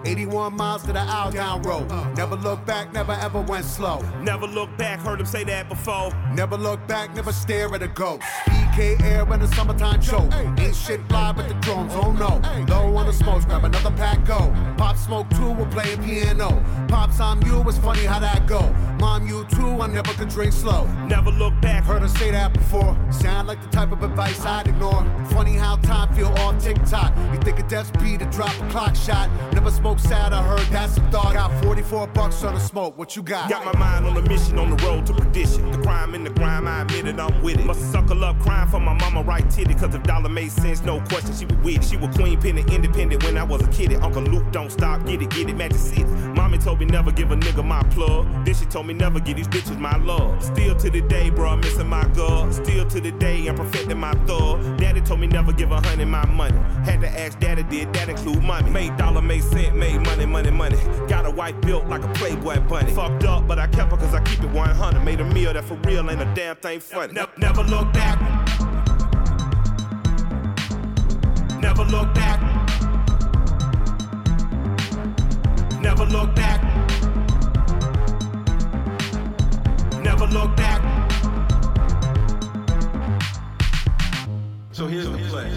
[0.05, 1.89] Eighty-one miles to the outbound road.
[2.17, 4.01] Never look back, never ever went slow.
[4.21, 6.13] Never look back, heard him say that before.
[6.33, 8.23] Never look back, never stare at a ghost.
[8.73, 10.29] PK air when the summertime show.
[10.59, 12.41] Ain't shit fly but the drones, oh no.
[12.69, 14.53] Low on the smoke, grab another pack, go.
[14.77, 16.63] Pop smoke too, we're playing piano.
[16.89, 18.75] Pops, I'm you, it's funny how that go.
[18.99, 20.87] Mom, you too, I never could drink slow.
[21.07, 22.97] Never look back, heard her say that before.
[23.11, 25.05] Sound like the type of advice I'd ignore.
[25.31, 27.17] Funny how time feel off TikTok.
[27.33, 29.31] You think a death speed to drop a clock shot.
[29.53, 31.35] Never smoke sad, I heard that's a thought.
[31.35, 33.51] Got 44 bucks on the smoke, what you got?
[33.51, 35.71] Got my mind on a mission on the road to perdition.
[35.73, 37.67] The crime in the grime, I admit it, I'm with it.
[37.67, 39.75] Must suckle up crying for my mama right titty.
[39.75, 41.85] Cause if dollar made sense, no question, she was with it.
[41.85, 43.93] She was queen penny independent when I was a kid.
[43.95, 46.05] Uncle Luke, don't stop, get it, get it, Magic City.
[46.05, 48.27] Mommy told me never give a nigga my plug.
[48.45, 50.43] Then she told me never give these bitches my love.
[50.43, 52.51] Still to the day, bro, missing my girl.
[52.53, 54.79] Still to the day, I'm perfecting my thug.
[54.79, 56.59] Daddy told me never give a honey my money.
[56.85, 58.71] Had to ask daddy, did that include money?
[58.71, 60.79] Made dollar, made cent, made money, money, money.
[61.09, 62.93] Got a wife built like a Playboy bunny.
[62.93, 65.05] Fucked up, but I kept her cause I keep it 100.
[65.05, 67.13] Made a meal that for real ain't a damn thing funny.
[67.13, 68.32] Never, never look back.
[71.83, 72.41] Never look back.
[75.81, 76.63] Never look back.
[80.01, 80.81] Never look back.
[84.71, 85.51] So here's the play.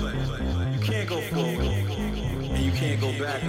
[0.73, 3.41] You can't go forward, and you can't go back.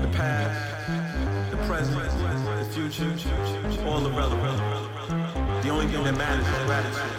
[0.00, 1.94] The past, the present,
[2.58, 5.62] the future, all irrelevant.
[5.62, 7.18] The only thing that matters is gratitude.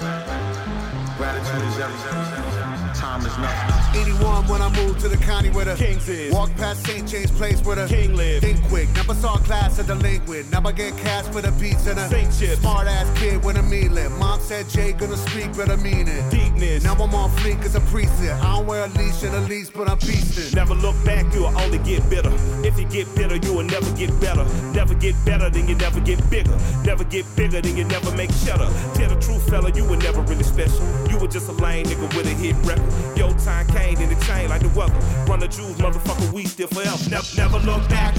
[1.17, 2.80] Gratitude is everything.
[2.93, 4.01] Time is nothing.
[4.01, 6.33] 81 when I moved to the county where the Kings is.
[6.33, 7.07] Walked past St.
[7.07, 8.41] James Place where the King live.
[8.41, 10.51] Think quick, never saw class of delinquent.
[10.51, 12.59] Never get cash for the beats and a Saint chips.
[12.61, 14.11] smart ass kid with a mean lip.
[14.13, 16.29] Mom said Jay gonna speak, but I mean it.
[16.29, 16.83] Deepness.
[16.83, 18.11] Now I'm on fleek as a priest.
[18.21, 20.53] I don't wear a leash and a leash, but I'm beastin'.
[20.53, 22.31] Never look back, you'll only get bitter.
[22.63, 24.43] If you get bitter, you will never get better.
[24.73, 26.57] Never get better, then you never get bigger.
[26.83, 28.69] Never get bigger, then you never make cheddar.
[28.95, 30.85] Tell the truth, fella, you were never really special.
[31.09, 32.80] You were just a lame nigga with a hit record.
[33.15, 34.93] Your time came in the chain like the weather.
[35.27, 37.09] Run the jewels, motherfucker, we still forever.
[37.09, 38.15] Never, never look back.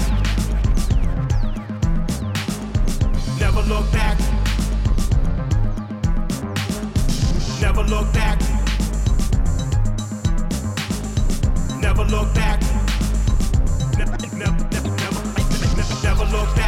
[3.39, 4.17] Never look back.
[7.61, 8.39] Never look back.
[11.79, 12.61] Never look back.
[13.97, 16.62] Never, never, never, never, never look back.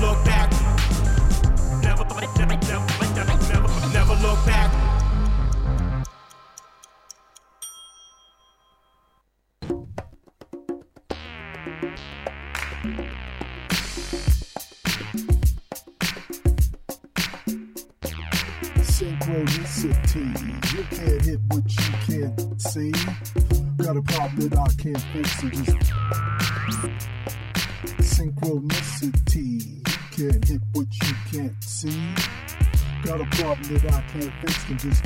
[0.00, 0.50] Look back.
[1.82, 4.70] Never, never, never, never, look back.
[18.80, 20.26] Synchronicity.
[20.72, 22.92] You can't hit what you can't see.
[23.76, 25.40] Got a problem that I can't fix.
[25.40, 25.46] So
[33.10, 35.04] Got a problem that I can't fix and just.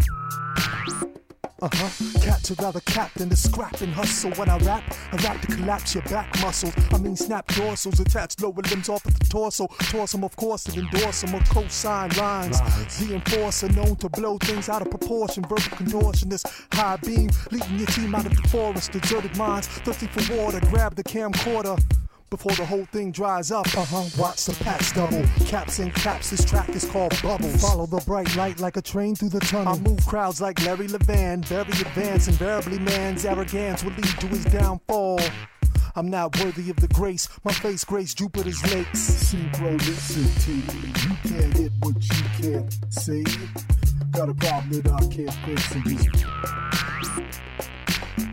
[1.63, 2.21] Uh huh.
[2.21, 4.31] Cats would rather cap than to scrap and hustle.
[4.33, 6.75] When I rap, I rap to collapse your back muscles.
[6.93, 9.69] I mean, snap dorsals, attach lower limbs off of the torso.
[9.85, 11.35] Toss them, of course, and endorse them.
[11.35, 12.61] A cosine rhymes.
[12.99, 15.43] The enforcer known to blow things out of proportion.
[15.45, 16.45] Verbal contortionist,
[16.75, 18.93] high beam, leading your team out of the forest.
[18.93, 20.61] Deserted minds, thirsty for water.
[20.69, 21.83] Grab the camcorder
[22.37, 23.67] before the whole thing dries up.
[23.77, 24.05] Uh huh.
[24.19, 25.23] Watch the packs double.
[25.47, 26.31] Caps and caps.
[26.31, 27.63] This track is called Bubbles.
[27.63, 29.75] Follow the bright light like a train through the tunnel.
[29.75, 31.45] I move crowds like Larry Levan.
[31.45, 32.27] Very advanced.
[32.27, 35.21] Invariably, man's arrogance will lead to his downfall.
[35.95, 37.29] I'm not worthy of the grace.
[37.45, 39.33] My face grace Jupiter's lakes.
[39.33, 40.59] Synchronicity.
[41.05, 43.25] You can't hit what you can't see.
[44.11, 45.85] Got a problem that I can't fix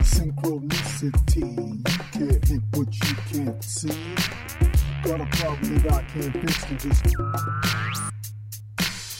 [0.02, 1.91] synchronicity.
[2.82, 3.14] What you
[3.44, 3.88] can't see.
[5.04, 7.04] Got a problem that I can't fix just.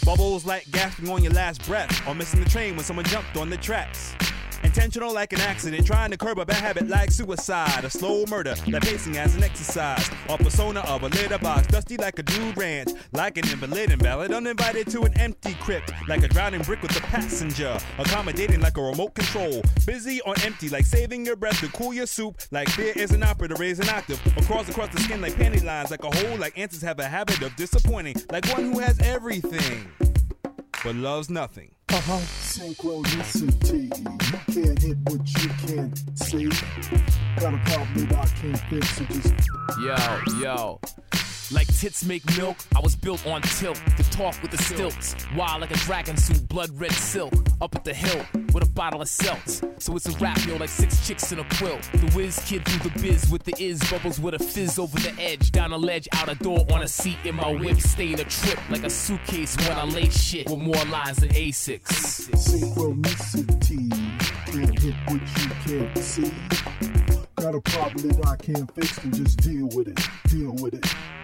[0.04, 3.50] Bubbles like gasping on your last breath, or missing the train when someone jumped on
[3.50, 4.16] the tracks.
[4.62, 8.54] Intentional like an accident, trying to curb a bad habit like suicide, a slow murder,
[8.68, 12.56] that pacing as an exercise, or persona of a litter box, dusty like a dude
[12.56, 16.96] ranch, like an invalid invalid, uninvited to an empty crypt, like a drowning brick with
[16.96, 21.68] a passenger, accommodating like a remote control, busy on empty like saving your breath to
[21.68, 25.00] cool your soup, like fear is an opera to raise an octave, across across the
[25.00, 28.46] skin like panty lines, like a hole, like answers have a habit of disappointing, like
[28.52, 29.90] one who has everything
[30.84, 31.70] but loves nothing.
[31.94, 32.16] Uh-huh.
[32.40, 33.92] Synchronicity.
[33.98, 36.48] You can't hit what you can't see.
[37.38, 38.96] Got a problem that I can't fix.
[38.96, 39.34] So just
[39.78, 39.96] Yo,
[40.40, 40.80] yo.
[41.52, 45.14] Like tits make milk, I was built on tilt to talk with the stilts.
[45.36, 47.34] Wild like a dragon suit, blood red silk.
[47.60, 48.24] Up at the hill
[48.54, 49.62] with a bottle of seltz.
[49.80, 51.82] So it's a rap, yo, like six chicks in a quilt.
[51.92, 55.14] The whiz kid through the biz with the is bubbles with a fizz over the
[55.20, 55.52] edge.
[55.52, 57.78] Down a ledge, out a door, on a seat in my whip.
[57.80, 61.28] Stay in a trip like a suitcase when I lay shit with more lines than
[61.30, 61.82] A6.
[62.32, 63.90] synchronicity.
[64.46, 66.32] Can't hit what you can't see.
[67.36, 70.00] Got a problem that I can't fix and just deal with it.
[70.28, 71.21] Deal with it.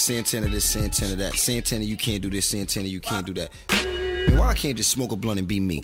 [0.00, 1.34] Santana this, Santana that.
[1.34, 3.50] Santana, you can't do this, Santana, you can't do that.
[4.38, 5.82] Why I can't just smoke a blunt and be me?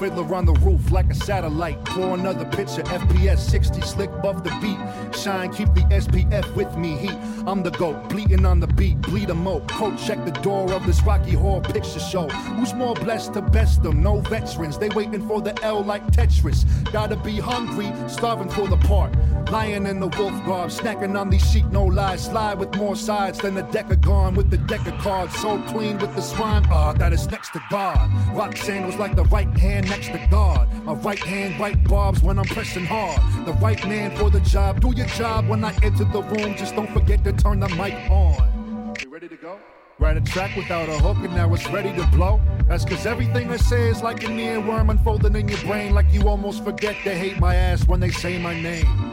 [0.00, 1.84] Fiddler on the roof like a satellite.
[1.84, 2.82] Pour another picture.
[2.84, 4.78] FPS 60, slick buff the beat.
[5.14, 6.96] Shine, keep the SPF with me.
[6.96, 8.08] Heat, I'm the GOAT.
[8.08, 9.68] Bleeding on the beat, bleed a out.
[9.68, 12.28] Coach, check the door of this Rocky Horror Picture Show.
[12.28, 14.02] Who's more blessed to best them?
[14.02, 14.78] No veterans.
[14.78, 16.64] They waiting for the L like Tetris.
[16.90, 19.14] Gotta be hungry, starving for the part.
[19.50, 22.26] Lion in the wolf garb, snacking on these sheep, no lies.
[22.26, 25.34] Slide with more sides than the deck of gone with the deck of cards.
[25.40, 28.08] So clean with the swine, ah, that is next to God.
[28.32, 30.72] Rock sandals like the right hand next to God.
[30.84, 33.20] My right hand right barbs when I'm pressing hard.
[33.44, 34.80] The right man for the job.
[34.80, 36.54] Do your job when I enter the room.
[36.56, 38.94] Just don't forget to turn the mic on.
[39.02, 39.58] You ready to go?
[39.98, 42.40] Write a track without a hook and now it's ready to blow.
[42.68, 45.92] That's cause everything I say is like an earworm unfolding in your brain.
[45.92, 49.09] Like you almost forget to hate my ass when they say my name.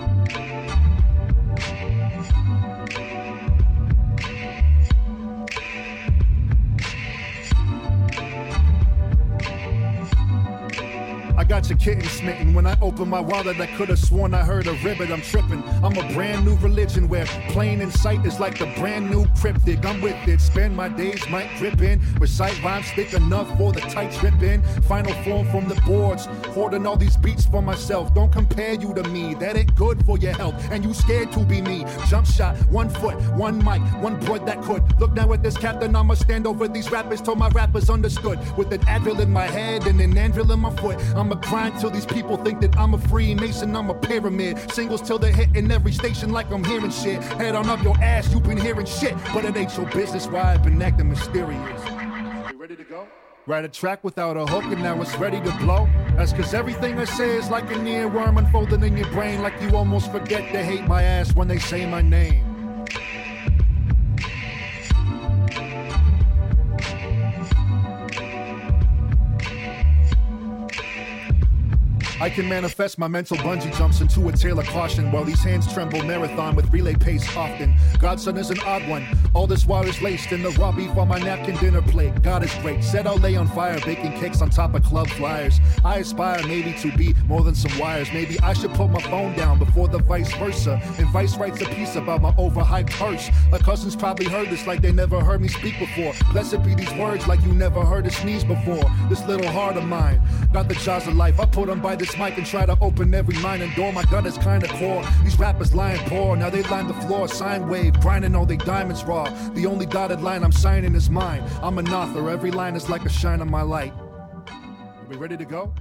[11.57, 12.53] Got your kitten smitten.
[12.53, 15.09] When I open my wallet, I could have sworn I heard a ribbit.
[15.09, 15.63] I'm tripping.
[15.83, 19.83] I'm a brand new religion where plain in sight is like the brand new cryptic.
[19.83, 20.39] I'm with it.
[20.39, 21.99] Spend my days, might drip in.
[22.19, 24.61] Recite rhymes thick enough for the tight trip in.
[24.83, 26.27] Final form from the boards.
[26.53, 28.13] Hoarding all these beats for myself.
[28.13, 29.33] Don't compare you to me.
[29.33, 30.53] That ain't good for your health.
[30.69, 31.85] And you scared to be me.
[32.07, 34.83] Jump shot, one foot, one mic, one broad that could.
[34.99, 35.95] Look now at this captain.
[35.95, 38.37] I'ma stand over these rappers till my rappers understood.
[38.55, 40.97] With an advil in my head and an anvil in my foot.
[41.15, 44.71] I'ma grind till these people think that I'm a Freemason, I'm a pyramid.
[44.71, 47.23] Singles till they're hitting every station like I'm hearing shit.
[47.23, 49.15] Head on up your ass, you been hearing shit.
[49.33, 51.81] But it ain't your business why I've been acting mysterious.
[52.51, 53.07] You ready to go?
[53.45, 55.87] Write a track without a hook and now it's ready to blow.
[56.17, 59.41] That's cause everything I say is like an earworm unfolding in your brain.
[59.41, 62.46] Like you almost forget to hate my ass when they say my name.
[72.19, 75.71] I can manifest my mental bungee jumps into a tale of caution while these hands
[75.71, 77.75] tremble marathon with relay pace often.
[77.99, 79.05] Godson is an odd one.
[79.35, 82.23] All this wire is laced in the raw beef on my napkin dinner plate.
[82.23, 82.83] God is great.
[82.83, 85.59] Said I'll lay on fire, baking cakes on top of club flyers.
[85.85, 88.11] I aspire maybe to be more than some wires.
[88.11, 90.81] Maybe I should put my phone down before the vice versa.
[90.97, 93.29] And Vice writes a piece about my overhyped hearse.
[93.51, 96.13] My cousins probably heard this like they never heard me speak before.
[96.31, 98.83] Blessed be these words like you never heard a sneeze before.
[99.07, 100.19] This little heart of mine
[100.51, 101.39] got the jaws of life.
[101.39, 103.91] I put them by this mic and try to open every line and door.
[103.91, 105.03] My gut is kinda core.
[105.23, 106.35] These rappers lying poor.
[106.35, 109.25] Now they line the floor, sine wave, grinding all they diamonds raw.
[109.53, 111.43] The only dotted line I'm signing is mine.
[111.61, 112.29] I'm an author.
[112.29, 113.93] Every line is like a shine on my light.
[114.47, 115.73] Are we ready to go?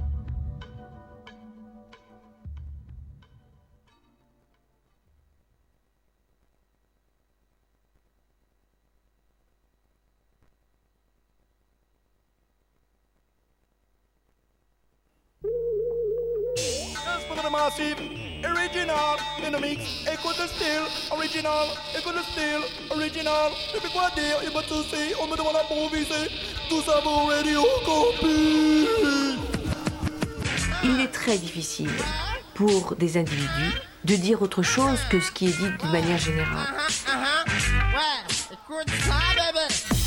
[19.47, 19.81] In the mix,
[20.13, 21.67] écoute le style, original,
[21.97, 26.31] écoute le style, original, depuis quoi dire, il m'a touché, on me demande à improviser,
[26.69, 28.89] tout ça pour radio copie.
[30.83, 31.91] Il est très difficile
[32.55, 33.75] pour des individus
[34.05, 36.67] de dire autre chose que ce qui est dit de manière générale.
[37.07, 40.06] Ouais, écoute ça, bébé.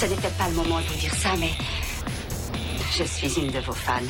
[0.00, 1.50] Ce n'était pas le moment de vous dire ça, mais
[2.96, 4.00] je suis une de vos fans.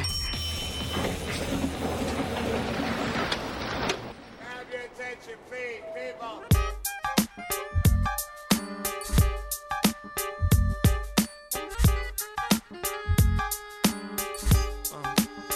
[14.92, 15.08] Uh,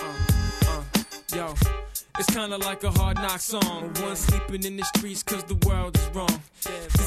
[0.02, 1.54] uh, uh,
[2.18, 3.92] it's kinda like a hard knock song.
[4.02, 6.42] One sleeping in the streets cause the world is wrong.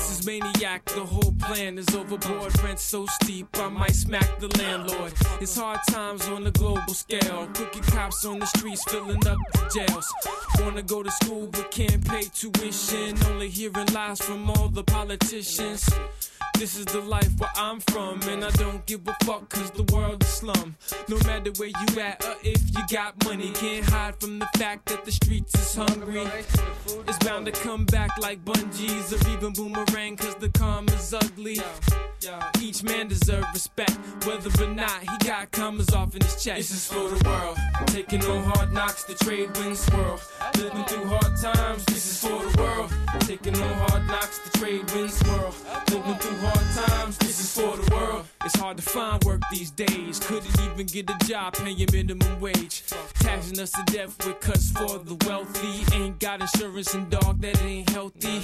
[0.07, 2.63] This is maniac, the whole plan is overboard.
[2.63, 5.11] Rent so steep, I might smack the landlord.
[5.41, 7.49] It's hard times on the global scale.
[7.53, 10.13] Cookie cops on the streets filling up the jails.
[10.61, 13.17] Wanna go to school but can't pay tuition.
[13.25, 15.89] Only hearing lies from all the politicians.
[16.57, 19.83] This is the life where I'm from, and I don't give a fuck cause the
[19.93, 20.75] world is slum.
[21.07, 24.87] No matter where you at or if you got money, can't hide from the fact
[24.87, 26.25] that the streets is hungry.
[27.07, 29.53] It's bound to come back like bungees or even
[29.97, 31.59] cause the karma's ugly.
[32.61, 36.69] Each man deserves respect, whether or not he got commas off in his chest.
[36.69, 40.19] This is for the world, taking on hard knocks, the trade winds swirl.
[40.57, 42.91] Living through hard times, this is for the world.
[43.21, 45.53] Taking on hard knocks, the trade winds swirl.
[45.89, 48.25] Living through hard times, this is for the world.
[48.45, 50.19] It's hard to find work these days.
[50.19, 52.83] Couldn't even get a job paying minimum wage.
[53.15, 55.95] Taxing us to death with cuts for the wealthy.
[55.95, 58.41] Ain't got insurance and dog, that ain't healthy.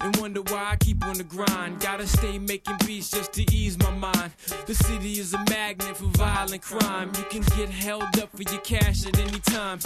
[0.00, 1.80] And wonder why I keep on the grind.
[1.80, 4.32] Gotta stay making beats just to ease my mind.
[4.66, 7.12] The city is a magnet for violent crime.
[7.16, 9.78] You can get held up for your cash at any time.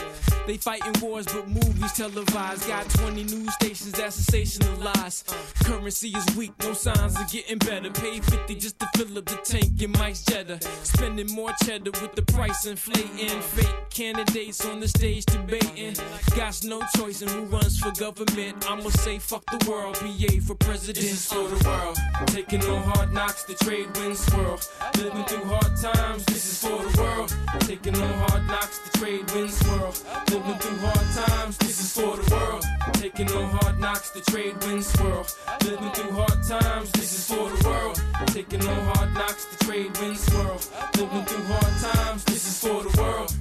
[0.46, 2.66] They fighting wars, but movies televised.
[2.68, 5.24] Got 20 news stations that sensationalize.
[5.64, 7.90] Currency is weak, no signs of getting better.
[7.90, 10.58] Pay 50 just to fill up the tank in Mike's Jetta.
[10.84, 13.40] Spending more cheddar with the price inflating.
[13.40, 15.94] Fake candidates on the stage debating.
[16.36, 18.70] Got no choice in who runs for government.
[18.70, 20.83] I'ma say fuck the world, BA for president.
[20.86, 21.96] This is for the world.
[22.26, 24.60] Taking on hard knocks, the trade winds swirl.
[24.98, 27.34] Living through hard times, this is for the world.
[27.60, 29.94] Taking on hard knocks, the trade winds swirl.
[30.28, 32.64] Living through hard times, this is for the world.
[32.92, 35.26] Taking on hard knocks, the trade winds swirl.
[35.64, 38.02] Living through hard times, this is for the world.
[38.26, 40.60] Taking on hard knocks, the trade winds swirl.
[40.98, 43.34] Living through hard times, this is for the world.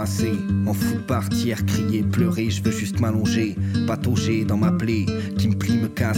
[0.00, 3.54] M'en fous de partir, crier, pleurer, je veux juste m'allonger.
[3.86, 5.04] Patauger dans ma plaie,
[5.36, 5.76] qui me plie,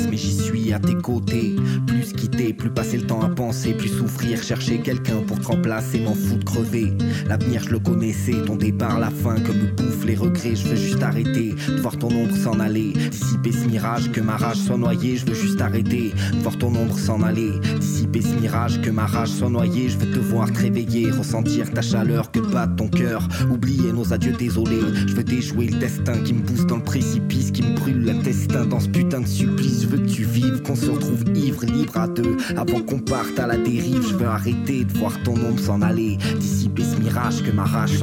[0.09, 1.57] mais j'y suis à tes côtés.
[1.87, 6.01] Plus quitter, plus passer le temps à penser, plus souffrir, chercher quelqu'un pour te remplacer.
[6.01, 6.93] M'en fous de crever,
[7.27, 8.35] l'avenir je le connaissais.
[8.47, 10.55] Ton départ, la fin, que me bouffent les regrets.
[10.55, 12.93] Je veux juste arrêter, de voir ton ombre s'en aller.
[13.11, 15.17] Dissiper ce mirage, que ma rage soit noyée.
[15.17, 17.51] Je veux juste arrêter, de voir ton ombre s'en aller.
[17.81, 19.89] Dissiper ce mirage, que ma rage soit noyée.
[19.89, 23.29] Je veux te voir te réveiller, ressentir ta chaleur, que batte ton cœur.
[23.51, 24.81] Oublier nos adieux désolés.
[25.09, 28.65] Je veux déjouer le destin qui me pousse dans le précipice, qui me brûle l'intestin
[28.67, 29.72] dans ce putain de supplice.
[29.81, 32.37] Je veux que tu vives, qu'on se retrouve ivre, libre à deux.
[32.57, 36.17] Avant qu'on parte à la dérive, je veux arrêter de voir ton ombre s'en aller.
[36.39, 38.03] Dissiper ce mirage, que ma rage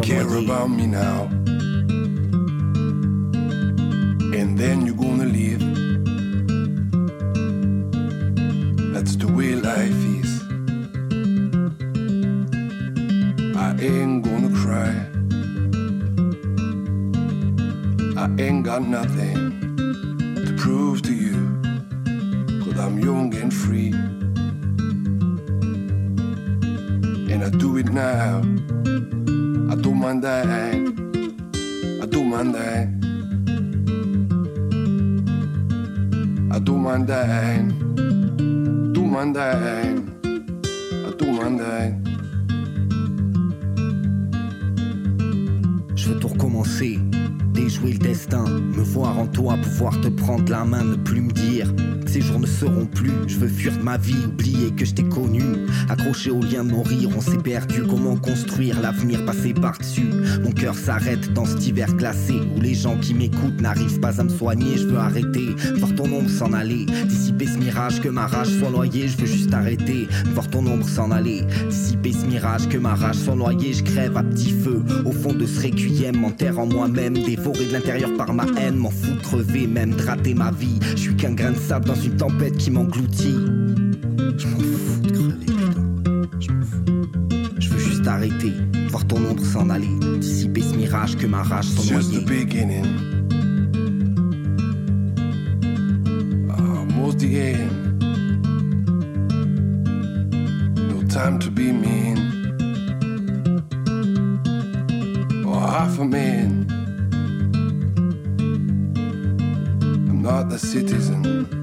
[53.89, 55.41] ma vie, oublier que je t'ai connu.
[55.89, 57.81] Accroché au lien de nos rires, on s'est perdu.
[57.89, 60.11] Comment construire l'avenir, passer par-dessus?
[60.43, 64.23] Mon cœur s'arrête dans cet hiver glacé où les gens qui m'écoutent n'arrivent pas à
[64.23, 64.77] me soigner.
[64.77, 68.69] Je veux arrêter, voir ton ombre s'en aller, dissiper ce mirage, que ma rage soit
[68.69, 69.07] noyée.
[69.07, 73.15] Je veux juste arrêter, voir ton ombre s'en aller, dissiper ce mirage, que ma rage
[73.15, 73.73] soit noyée.
[73.73, 77.73] Je crève à petit feu au fond de ce requiem, m'enterre en moi-même, dévoré de
[77.73, 80.77] l'intérieur par ma haine, m'en fous de crever, même drater ma vie.
[80.91, 83.58] Je suis qu'un grain de sable dans une tempête qui m'engloutit.
[84.37, 86.29] Je m'en fous de crever, putain.
[86.39, 86.83] Je m'en fous.
[87.59, 88.53] Je veux juste arrêter,
[88.89, 89.87] voir ton ombre s'en aller,
[90.19, 92.85] dissiper ce mirage, que ma rage soit Just the beginning.
[96.57, 97.99] Almost the end.
[100.89, 102.17] No time to be mean.
[105.45, 106.67] Or half a man.
[110.09, 111.58] I'm not the citizen.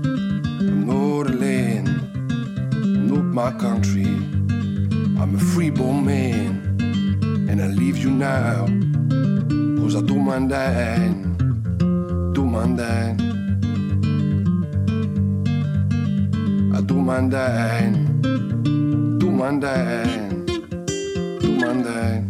[3.36, 4.06] My country.
[5.20, 6.78] I'm a freeborn man.
[7.50, 8.64] And I leave you now.
[9.78, 11.36] Cause I don't mind dying.
[12.32, 13.20] Don't mind dying.
[16.74, 18.22] I don't mind dying.
[19.18, 20.46] Don't mind dying.
[21.42, 22.25] Don't mind dying.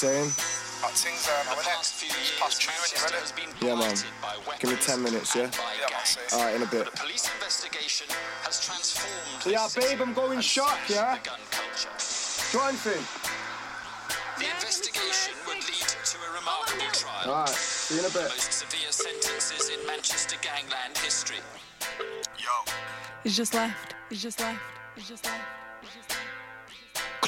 [0.00, 0.32] Saying?
[0.80, 2.40] Hot things now, innit?
[2.40, 3.20] Past true, when you ready?
[3.60, 3.92] Yeah, man.
[4.58, 5.50] Give me 10 minutes, yeah?
[5.52, 6.32] Yeah.
[6.32, 6.88] Alright, in a bit.
[6.96, 8.08] Police investigation
[8.48, 11.20] has transformed Yeah, babe, I'm going shop, yeah?
[11.20, 11.92] the gun culture.
[12.56, 13.04] Go on, Finn.
[14.40, 17.28] The investigation would lead to a remarkable trial.
[17.28, 18.28] Alright, see you in a The bit.
[18.32, 21.44] most severe sentences in Manchester gangland history.
[23.24, 23.92] It's just left.
[24.08, 24.64] It's just left.
[24.96, 25.44] It's just left.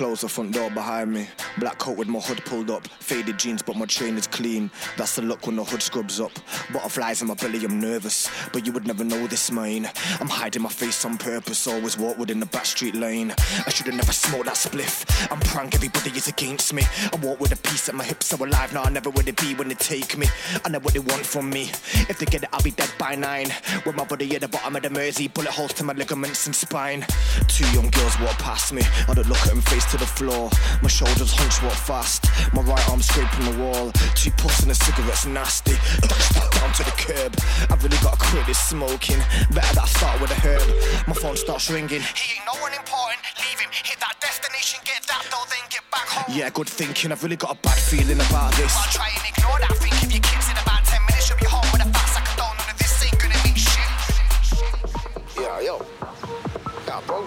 [0.03, 1.28] Close the front door behind me.
[1.59, 2.84] Black coat with my hood pulled up.
[2.88, 4.68] Faded jeans, but my chain is clean.
[4.96, 6.32] That's the look when the hood scrubs up.
[6.72, 8.28] Butterflies in my belly, I'm nervous.
[8.53, 9.88] But you would never know this, mine.
[10.18, 11.68] I'm hiding my face on purpose.
[11.68, 13.32] Always walk within the back street lane.
[13.64, 15.07] I should have never smoked that spliff.
[15.30, 16.82] I'm prank, everybody is against me.
[17.12, 18.72] I walk with a piece at my hips, so alive.
[18.72, 20.26] Now I never would it be when they take me.
[20.64, 21.70] I know what they want from me.
[22.09, 23.53] If they get it, I'll be dead by nine.
[23.86, 26.57] With my body at the bottom of the Mersey, bullet holes to my ligaments and
[26.57, 27.07] spine.
[27.46, 28.82] Two young girls walk past me.
[29.07, 30.49] I don't look at them face to the floor.
[30.80, 32.24] My shoulders hunch, walk fast.
[32.57, 33.93] My right arm scraping the wall.
[34.16, 35.76] Two puffs and a cigarette's nasty.
[36.01, 37.36] Dash that down to the curb.
[37.68, 39.20] I've really got to quit this smoking.
[39.53, 40.64] Better that I start with a herb.
[41.07, 42.01] My phone starts ringing.
[42.16, 43.20] He ain't no one important.
[43.36, 43.68] Leave him.
[43.84, 46.32] Hit that destination, get that though, then get back home.
[46.32, 47.12] Yeah, good thinking.
[47.12, 48.72] I've really got a bad feeling about this.
[48.72, 49.76] I'll try and ignore that.
[49.76, 50.82] Think if your kids in about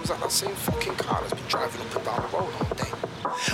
[0.05, 2.75] was that that same fucking car that's been driving up and down the road all
[2.77, 2.93] day?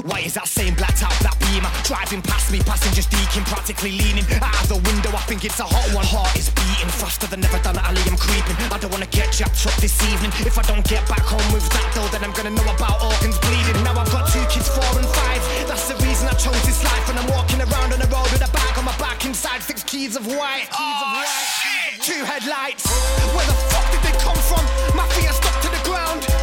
[0.03, 4.27] Why is that same blacked out black beamer driving past me, passengers deaking, practically leaning
[4.43, 5.15] out of the window?
[5.15, 6.03] I think it's a hot one.
[6.03, 7.79] Heart is beating faster than ever done.
[7.79, 8.59] Alley, I'm creeping.
[8.67, 10.35] I don't wanna get jacked up this evening.
[10.43, 13.39] If I don't get back home with that though, then I'm gonna know about organs
[13.39, 13.79] bleeding.
[13.87, 15.39] Now I've got two kids, four and five.
[15.71, 18.43] That's the reason I chose this life, and I'm walking around on the road with
[18.43, 20.67] a bag on my back inside six keys of white.
[20.67, 21.71] Keys of white.
[22.03, 22.83] Two headlights.
[23.31, 24.63] Where the fuck did they come from?
[24.99, 26.40] My feet are stuck to the ground.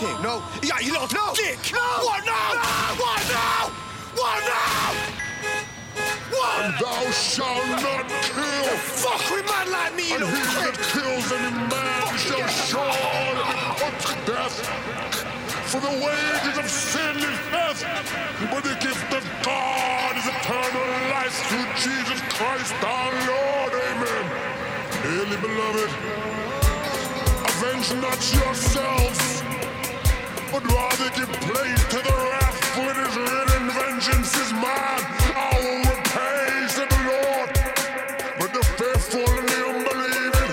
[0.00, 0.42] No.
[0.62, 1.34] Yeah, you little no.
[1.34, 1.58] dick.
[1.72, 1.80] No.
[2.06, 2.54] What now?
[3.02, 3.66] What now?
[4.14, 4.94] What now?
[6.30, 6.60] What?
[6.62, 8.64] And thou shalt not kill.
[8.78, 13.58] Fuck with man like me, you And he that kills any man shall surely be
[13.74, 14.56] put to death.
[15.66, 17.82] For the wages of sin is death,
[18.52, 23.72] but the gift of God is eternal life through Jesus Christ our Lord.
[23.74, 24.24] Amen.
[25.02, 25.90] Dearly beloved,
[27.50, 29.37] avenge not yourselves,
[30.50, 35.04] but rather give place to the wrath foot is ridden, vengeance is mine.
[35.36, 37.48] I will repay, said the Lord.
[38.38, 40.52] But the faithful and the unbelieving,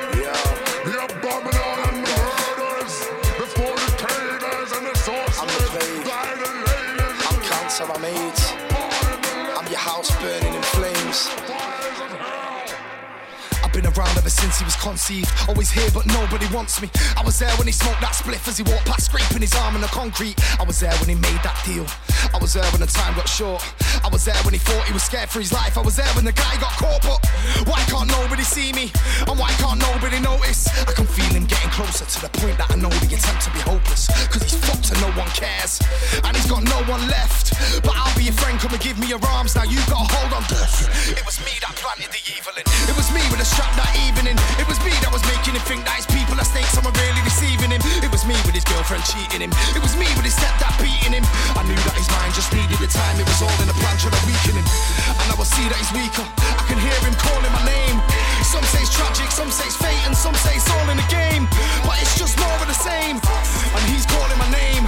[0.86, 2.96] the abominable and the murderers,
[3.40, 7.20] the fornicators and the sorcerers, the idol ladies.
[7.30, 8.44] I'm cancer, I'm AIDS.
[9.58, 11.55] I'm your house burning in flames.
[13.76, 15.28] Been around ever since he was conceived.
[15.50, 16.88] Always here, but nobody wants me.
[17.18, 19.76] I was there when he smoked that spliff as he walked past, scraping his arm
[19.76, 20.40] on the concrete.
[20.58, 21.84] I was there when he made that deal.
[22.32, 23.60] I was there when the time got short.
[24.00, 25.78] I was there when he thought he was scared for his life.
[25.78, 27.20] I was there when the guy got caught, but
[27.68, 28.96] why can't nobody see me?
[29.28, 30.72] And why can't nobody notice?
[30.88, 33.52] I can feel him getting closer to the point that I know the attempt to
[33.52, 34.08] be hopeless.
[34.32, 35.84] Cause he's fucked and no one cares.
[36.24, 37.52] And he's got no one left.
[37.84, 39.52] But I'll be your friend, come and give me your arms.
[39.52, 40.88] Now you've got a hold on this.
[41.12, 42.64] It was me that planted the evil in.
[42.88, 44.38] It was me with a strap that evening.
[44.62, 46.94] It was me that was making him think that his people are snakes and were
[46.94, 47.82] really deceiving him.
[48.02, 49.52] It was me with his girlfriend cheating him.
[49.74, 51.26] It was me with his stepdad beating him.
[51.58, 53.18] I knew that his mind just needed the time.
[53.18, 54.68] It was all in a plan to weaken him.
[55.10, 56.26] And I see that he's weaker.
[56.26, 57.98] I can hear him calling my name.
[58.46, 61.10] Some say it's tragic, some say it's fate, and some say it's all in the
[61.10, 61.50] game.
[61.86, 63.18] But it's just more of the same.
[63.18, 64.86] And he's calling my name.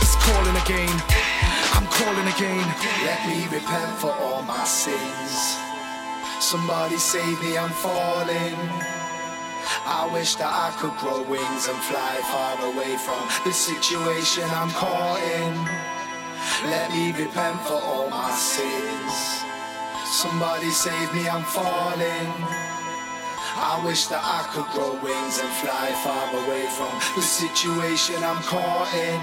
[0.00, 0.94] He's calling again.
[1.76, 2.66] I'm calling again.
[3.04, 5.67] Let me repent for all my sins.
[6.48, 8.56] Somebody save me, I'm falling.
[9.84, 14.70] I wish that I could grow wings and fly far away from the situation I'm
[14.70, 15.52] caught in.
[16.72, 19.12] Let me repent for all my sins.
[20.08, 22.32] Somebody save me, I'm falling.
[23.60, 28.40] I wish that I could grow wings and fly far away from the situation I'm
[28.48, 29.20] caught in.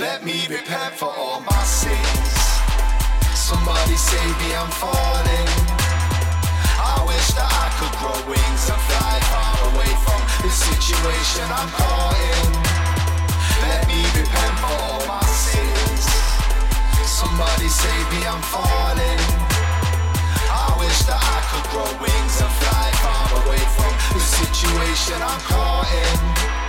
[0.00, 2.41] Let me repent for all my sins.
[3.52, 5.48] Somebody save me, I'm falling.
[6.80, 11.68] I wish that I could grow wings and fly far away from the situation I'm
[11.76, 12.48] caught in.
[13.68, 16.08] Let me repent for all my sins.
[17.04, 19.20] Somebody save me, I'm falling.
[20.48, 25.40] I wish that I could grow wings and fly far away from the situation I'm
[25.44, 26.61] caught in.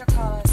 [0.00, 0.47] I'm sorry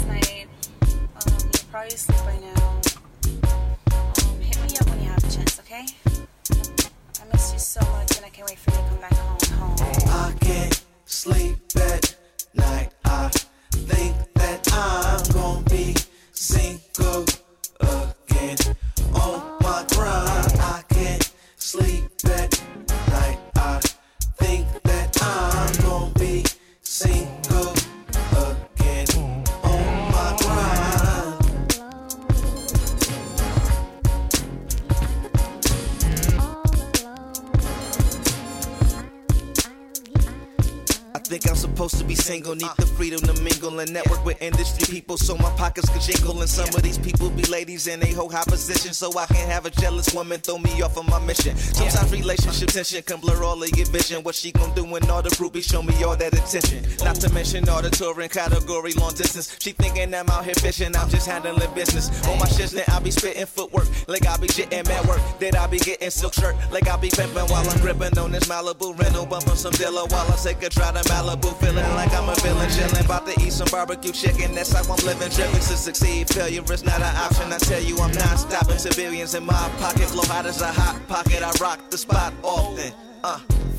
[41.26, 44.86] think I'm supposed to be single, need the freedom to mingle and network with industry
[44.86, 46.40] people so my pockets can jingle.
[46.40, 49.50] And some of these people be ladies in a whole high position, so I can't
[49.50, 51.56] have a jealous woman throw me off of my mission.
[51.56, 54.22] Sometimes relationship tension can blur all of your vision.
[54.22, 56.84] What she gon' do when all the groupies show me all that attention?
[57.04, 59.56] Not to mention all the touring category, long distance.
[59.60, 62.08] She thinking I'm out here fishing, I'm just handling business.
[62.28, 65.20] On my shits, then I be spitting footwork, like I be jitting at work.
[65.40, 68.44] Then I be getting silk shirt, like I be pimping while I'm gripping on this
[68.44, 72.28] Malibu rental, bumping some Dilla while I take a try to Malibu, feeling like I'm
[72.28, 74.54] a villain, chilling, about to eat some barbecue chicken.
[74.54, 76.28] That's how I'm living, driven to succeed.
[76.28, 77.50] Failure is not an option.
[77.50, 78.78] I tell you, I'm not stopping.
[78.78, 81.42] Civilians in my pocket, flow hot as a hot pocket.
[81.42, 82.92] I rock the spot often.
[83.24, 83.38] Uh.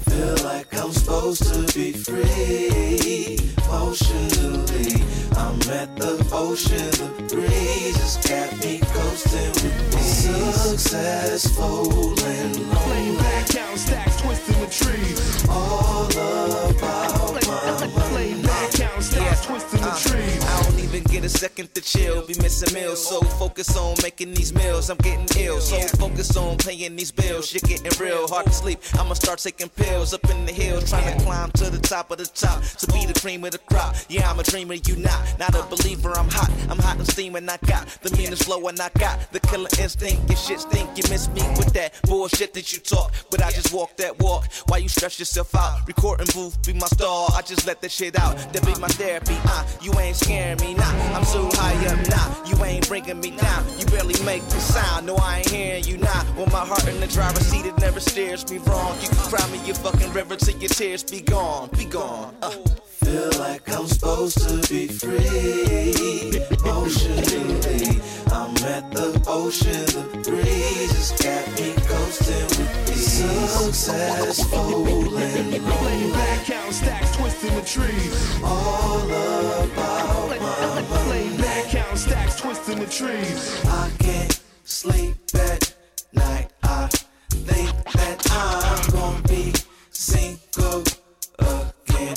[0.10, 5.07] Feel like I'm supposed to be free emotionally.
[5.38, 10.02] I'm at the ocean, the breeze has got me coasting with me.
[10.52, 13.44] Successful and lonely.
[13.50, 15.48] Count stacks, twisting the trees.
[15.50, 18.34] All about my Play
[19.46, 20.46] twisting the uh, trees.
[20.46, 22.26] I don't even even get a second to chill.
[22.26, 24.90] Be missing meals, so focus on making these meals.
[24.90, 27.48] I'm getting ill, so focus on paying these bills.
[27.48, 28.80] Shit getting real, hard to sleep.
[28.96, 32.18] I'ma start taking pills up in the hills, trying to climb to the top of
[32.18, 32.64] the top.
[32.64, 33.96] To be the cream of the crop.
[34.10, 35.22] Yeah, I'm a dreamer, you not.
[35.40, 36.52] Not a believer, I'm hot.
[36.70, 40.30] I'm hot and steaming, I got the meanest flow, and I got the killer instinct.
[40.30, 43.14] Your shit stink, you miss me with that bullshit that you talk.
[43.30, 44.48] But I just walk that walk.
[44.68, 45.88] Why you stress yourself out?
[45.88, 47.30] Recording booth, be my star.
[47.34, 48.38] I just let that shit out.
[48.54, 49.27] That be my therapy.
[49.46, 51.16] Uh, you ain't scaring me, nah.
[51.16, 52.46] I'm so high up, nah.
[52.50, 53.66] You ain't bringing me down.
[53.80, 55.06] You barely make the sound.
[55.06, 56.26] No, I ain't hearing you now.
[56.38, 58.96] With my heart in the driver's seat, it never steers me wrong.
[59.02, 62.36] You can cry me your fucking river till your tears be gone, be gone.
[62.42, 62.52] Uh.
[63.08, 66.44] Feel like I'm supposed to be free.
[66.60, 67.97] Emotionally,
[68.32, 69.86] I'm at the ocean.
[69.86, 73.24] The breeze has got me coasting with ease.
[73.52, 76.12] Successful and lonely.
[76.12, 78.42] Back count stacks twisting the trees.
[78.44, 81.38] All about my money.
[81.38, 83.66] Back count stacks twisting the trees.
[83.66, 85.74] I can't sleep at
[86.14, 86.50] night.
[86.64, 86.88] I
[87.30, 89.54] think that I'm gonna be
[89.92, 90.84] single
[91.40, 92.16] again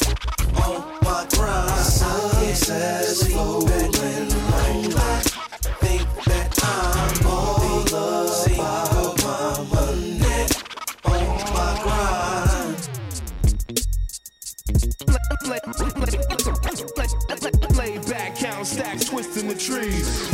[0.65, 1.71] on my grind.
[1.81, 3.67] Successful
[15.51, 15.59] Lay
[18.09, 20.31] back count stacks twisting the trees.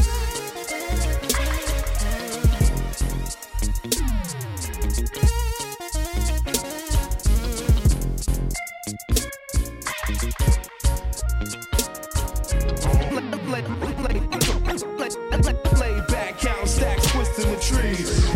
[15.80, 18.35] Lay back count stacks twisting the trees.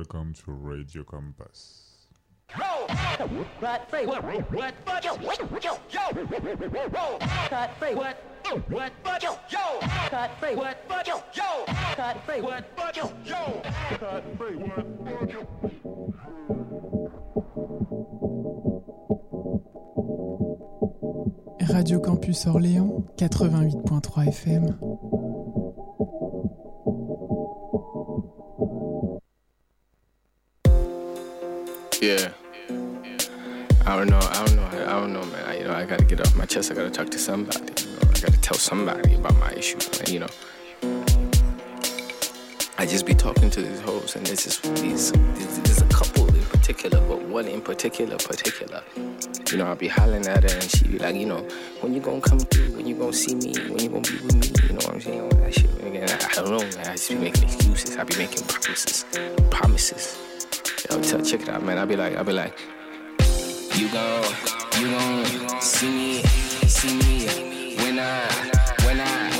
[0.00, 2.06] Welcome to Radio Compass.
[2.56, 2.88] What?
[3.90, 4.24] Say what?
[4.24, 4.50] What?
[4.50, 5.04] What?
[5.04, 5.12] Yo,
[5.60, 6.08] yo, yo.
[7.50, 7.70] Cut.
[7.78, 8.16] Say what?
[8.70, 8.92] What?
[9.02, 9.22] What?
[9.22, 9.78] Yo, yo.
[10.08, 10.30] Cut.
[10.40, 10.78] Say what?
[10.86, 11.06] What?
[11.06, 11.64] Yo, yo.
[11.66, 12.16] Cut.
[12.26, 12.64] Say what?
[12.78, 12.96] What?
[12.96, 13.60] Yo, yo.
[13.98, 14.24] Cut.
[14.38, 14.86] Say what?
[21.74, 25.59] Radio Campus Orléans, 88.3 FM.
[32.00, 32.32] Yeah.
[33.84, 34.18] I don't know.
[34.18, 34.66] I don't know.
[34.86, 35.44] I don't know, man.
[35.46, 36.70] I, you know, I gotta get off my chest.
[36.70, 37.58] I gotta talk to somebody.
[37.58, 37.98] You know?
[38.02, 39.86] I gotta tell somebody about my issues.
[39.98, 40.28] man, You know.
[42.78, 45.12] I just be talking to these hoes, and there's just these.
[45.12, 48.82] There's, a couple in particular, but one in particular, particular.
[49.50, 51.46] You know, I'll be hollering at her, and she be like, you know,
[51.82, 52.76] when you gonna come through?
[52.76, 53.52] When you gonna see me?
[53.68, 54.68] When you gonna be with me?
[54.68, 55.20] You know what I'm saying?
[55.20, 55.68] All that shit.
[55.68, 56.86] I, I don't know, man.
[56.86, 57.98] I just be making excuses.
[57.98, 59.04] I be making promises.
[59.50, 60.29] Promises.
[60.90, 61.78] Yo, t- check it out, man.
[61.78, 62.54] I be like, I'll be like,
[63.74, 64.24] you gon'
[64.78, 66.22] you gon' see me,
[66.66, 68.26] see me when I,
[68.84, 69.30] when I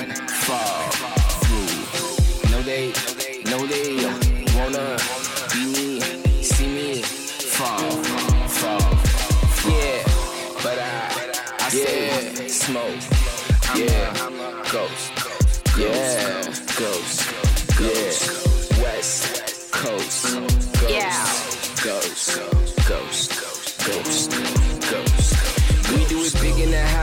[0.47, 0.91] fall
[1.43, 2.51] through.
[2.51, 2.93] No, they,
[3.51, 3.97] no, they
[4.57, 4.97] wanna
[5.53, 6.01] be me,
[6.43, 7.91] see me fall,
[8.47, 8.81] fall.
[9.69, 10.03] Yeah,
[10.63, 10.87] but I,
[11.61, 13.01] I say smoke.
[13.75, 14.15] Yeah,
[14.71, 15.13] ghost.
[15.77, 16.43] Yeah,
[16.79, 17.27] ghost.
[17.81, 18.10] Yeah,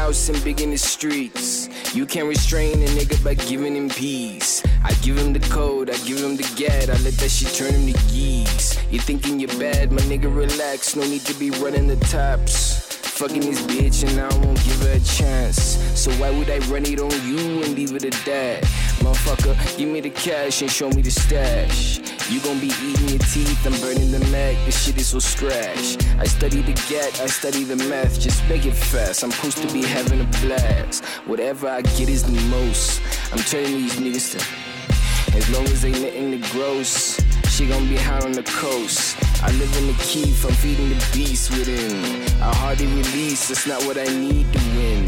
[0.08, 1.68] house and big in the streets.
[1.94, 4.64] You can't restrain a nigga by giving him peace.
[4.82, 7.74] I give him the code, I give him the gat, I let that shit turn
[7.74, 8.82] him to geese.
[8.90, 12.86] You thinking you're bad, my nigga, relax, no need to be running the tops.
[13.20, 15.60] Fucking this bitch and I won't give her a chance.
[16.00, 18.64] So why would I run it on you and leave it at that?
[19.04, 22.17] Motherfucker, give me the cash and show me the stash.
[22.30, 25.96] You gon' be eating your teeth, I'm burning the Mac, this shit is so scratch.
[26.20, 29.24] I study the gat, I study the math, just make it fast.
[29.24, 31.06] I'm supposed to be having a blast.
[31.26, 33.02] Whatever I get is the most.
[33.32, 35.38] I'm turning these niggas to.
[35.38, 37.18] As long as they letting it gross,
[37.48, 39.16] she gon' be high on the coast.
[39.42, 41.96] I live in the keef, I'm feeding the beast within.
[42.42, 45.08] I hardly release, that's not what I need to win.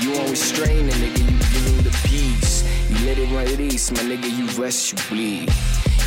[0.00, 2.64] You won't restrain nigga, you give him the peace.
[2.90, 5.52] You let it release, my nigga, you rest, you bleed.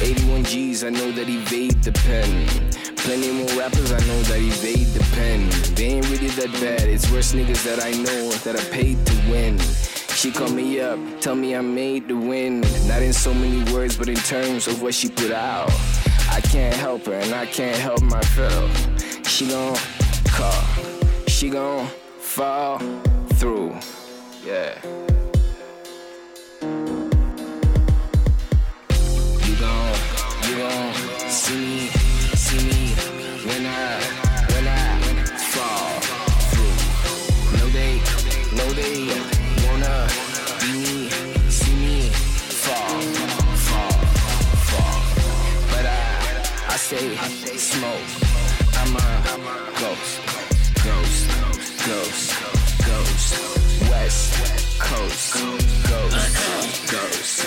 [0.02, 2.48] 81 G's, I know that evade the pen.
[2.98, 5.50] Plenty more rappers, I know that evade the pen.
[5.76, 9.32] They ain't really that bad, it's worse niggas that I know that I paid to
[9.32, 9.60] win.
[10.16, 12.62] She called me up, tell me I'm made to win.
[12.88, 15.72] Not in so many words, but in terms of what she put out.
[16.30, 18.70] I can't help her, and I can't help my fellow.
[19.24, 19.78] She gon'
[20.26, 20.64] call,
[21.28, 21.88] she gon'
[22.18, 22.80] fall
[23.36, 23.76] through.
[24.46, 25.11] Yeah.
[30.62, 30.94] Gon'
[31.30, 31.80] see me,
[32.44, 32.82] see me
[33.48, 33.90] when I,
[34.52, 34.90] when I
[35.54, 35.94] fall
[36.52, 36.78] through.
[37.58, 37.94] No, they,
[38.60, 38.98] no, they
[39.66, 39.96] wanna
[40.62, 40.98] be me,
[41.58, 41.98] see me
[42.64, 43.00] fall,
[43.68, 43.98] fall,
[44.68, 45.00] fall.
[45.72, 47.08] But I, I say
[47.72, 48.10] smoke.
[48.80, 49.10] I'm a
[49.82, 50.14] ghost,
[50.86, 51.22] ghost,
[51.88, 52.28] ghost,
[52.88, 53.62] ghost.
[53.90, 55.34] West Coast,
[55.90, 56.22] ghost,
[56.92, 57.46] ghost,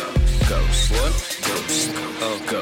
[0.48, 0.90] ghost.
[0.92, 1.14] What?
[1.46, 1.90] Ghost,
[2.20, 2.53] oh.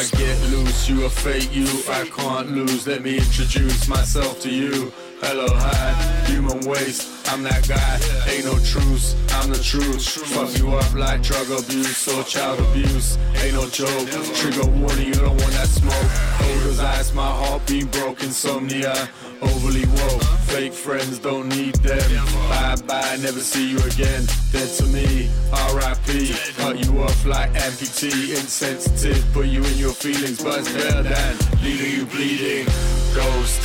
[0.00, 2.86] I get loose, you a fake you, I can't lose.
[2.86, 4.90] Let me introduce myself to you.
[5.22, 5.92] Hello, hi,
[6.32, 7.28] human waste.
[7.28, 8.00] I'm that guy,
[8.32, 10.02] ain't no truce, I'm the truth.
[10.32, 13.18] Fuck you up like drug abuse or child abuse.
[13.36, 16.10] Ain't no joke, trigger warning, you don't want that smoke.
[16.40, 18.94] Odors, eyes, my heart being broke, insomnia.
[19.42, 22.24] Overly woke, fake friends don't need them.
[22.48, 24.24] Bye bye, never see you again.
[24.52, 25.28] Dead to me,
[25.76, 26.32] RIP.
[26.56, 29.22] Cut you off like amputee, insensitive.
[29.34, 32.66] Put you in your feelings, but it's better than leaving you bleeding.
[33.14, 33.60] Ghost,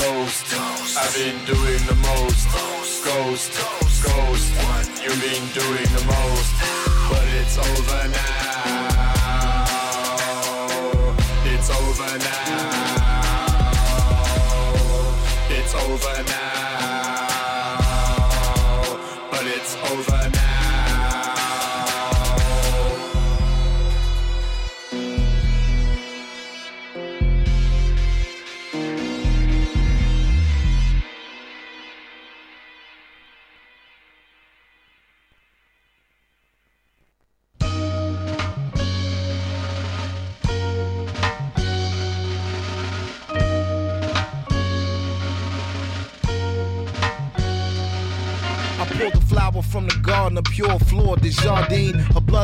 [0.00, 2.48] ghost, I've been doing the most.
[2.52, 3.52] Ghost, ghost,
[5.02, 6.52] you've been doing the most.
[7.10, 8.90] But it's over now.
[11.44, 13.10] It's over now.
[15.50, 16.29] It's over now.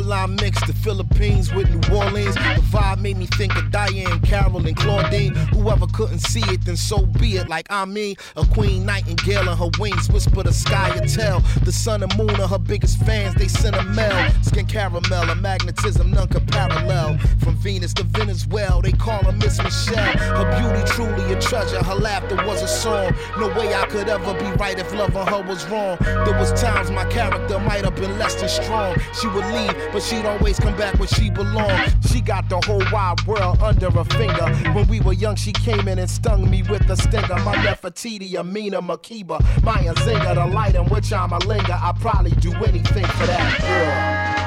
[0.06, 2.36] Mixed the Philippines with New Orleans.
[2.36, 5.34] The vibe made me think of Diane, Carol, and Claudine.
[5.54, 7.48] Whoever couldn't see it, then so be it.
[7.48, 11.40] Like I mean, a queen nightingale and her wings whisper the sky and tell.
[11.64, 14.30] The sun and moon are her biggest fans, they send a mail.
[14.42, 17.16] Skin caramel, a magnetism none could parallel.
[17.42, 20.16] From Venus to Venezuela, they call her Miss Michelle.
[20.18, 23.14] Her beauty truly a treasure, her laughter was a song.
[23.38, 25.96] No way I could ever be right if loving her was wrong.
[26.00, 28.96] There was times my character might have been less than strong.
[29.18, 31.94] She would leave, but she'd always come back where she belonged.
[32.10, 34.72] She got the whole wide world under her finger.
[34.72, 37.36] When we were young, she came in and stung me with a stinger.
[37.44, 41.72] My Nefertiti, Amina, Makeba, Maya Nzinga, the light in which I'm a linger.
[41.72, 44.45] I'd probably do anything for that girl.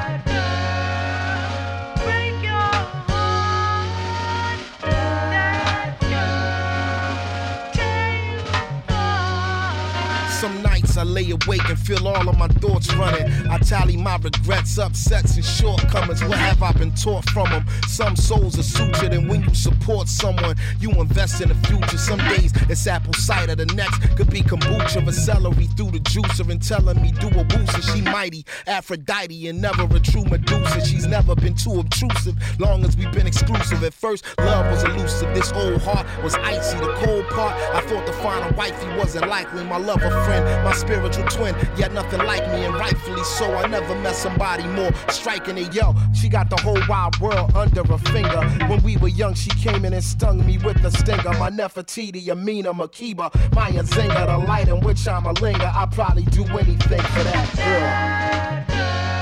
[10.99, 13.31] I lay awake and feel all of my thoughts running.
[13.47, 16.21] I tally my regrets, upsets, and shortcomings.
[16.23, 17.65] What have I been taught from them?
[17.87, 21.97] Some souls are sutured, and when you support someone, you invest in the future.
[21.97, 26.49] Some days it's apple cider, the next could be kombucha or celery through the juicer
[26.51, 27.81] and telling me do a wooster.
[27.81, 30.85] She mighty, Aphrodite, and never a true Medusa.
[30.85, 33.83] She's never been too obtrusive, long as we've been exclusive.
[33.83, 35.33] At first, love was elusive.
[35.33, 36.77] This old heart was icy.
[36.77, 39.63] The cold part, I thought to find a wifey wasn't likely.
[39.63, 43.45] My lover friend, my spiritual twin, yet nothing like me, and rightfully so.
[43.53, 45.93] I never met somebody more striking than yo.
[46.19, 48.41] She got the whole wide world under her finger.
[48.67, 51.31] When we were young, she came in and stung me with a stinger.
[51.37, 55.71] My Nefertiti, Amina, Makeba, Maya Nzinga, the light in which I'm a linger.
[55.75, 59.18] I'd probably do anything for that girl.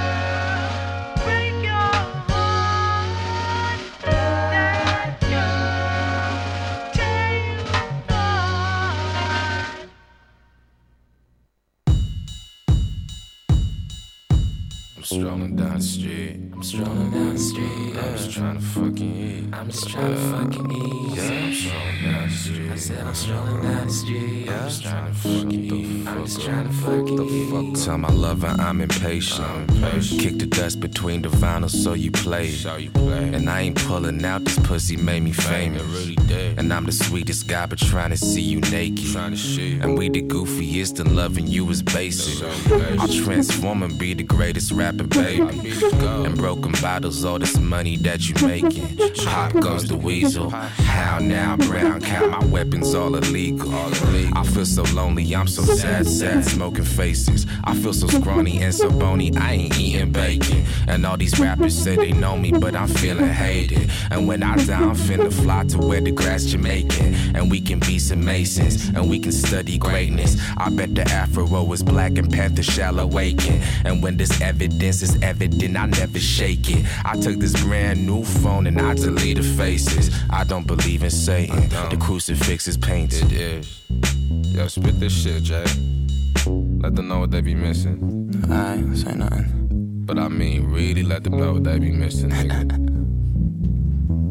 [15.08, 16.38] Strolling down the street.
[16.52, 17.96] I'm strolling down the street.
[17.96, 19.54] I'm just trying to fucking eat.
[19.54, 21.18] I'm just trying to fucking eat.
[21.18, 22.72] Yeah, I'm strolling down the street.
[22.72, 24.50] I said I'm strolling down the street.
[24.50, 26.08] I'm just trying to fucking eat.
[26.08, 27.86] I'm just trying to fucking eat.
[27.86, 29.70] Tell my lover I'm impatient.
[30.20, 32.54] Kick the dust between the vinyl so you play.
[33.34, 36.18] And I ain't pulling out this pussy made me famous.
[36.58, 39.16] And I'm the sweetest guy, but trying to see you naked.
[39.16, 42.44] And we the goofiest and loving you is basic.
[43.00, 45.74] I'll transform and be the greatest rapper, baby.
[46.26, 48.98] And broken bottles, all this money that you making.
[49.26, 50.49] Pop goes the weasel.
[50.49, 53.74] How now, brown cow, my weapons all illegal.
[53.74, 57.45] I feel so lonely, I'm so sad, sad, smoking faces.
[57.64, 60.64] I feel so scrawny and so bony, I ain't eating bacon.
[60.88, 63.90] And all these rappers say they know me, but I'm feeling hated.
[64.11, 67.36] And when I die, I'm finna fly to where the grass Jamaican.
[67.36, 70.38] And we can be some Masons, and we can study greatness.
[70.57, 73.61] I bet the Afro is black and Panther shall awaken.
[73.84, 76.86] And when this evidence is evident, I never shake it.
[77.06, 80.10] I took this brand new phone and I deleted faces.
[80.30, 81.68] I don't believe in Satan.
[81.90, 83.32] The crucifix is painted.
[83.32, 83.82] It is.
[84.56, 85.66] Yo, spit this shit, Jay.
[86.80, 88.32] Let them know what they be missing.
[88.50, 89.68] Alright, say nothing.
[90.06, 92.88] But I mean, really let them know what they be missing, nigga.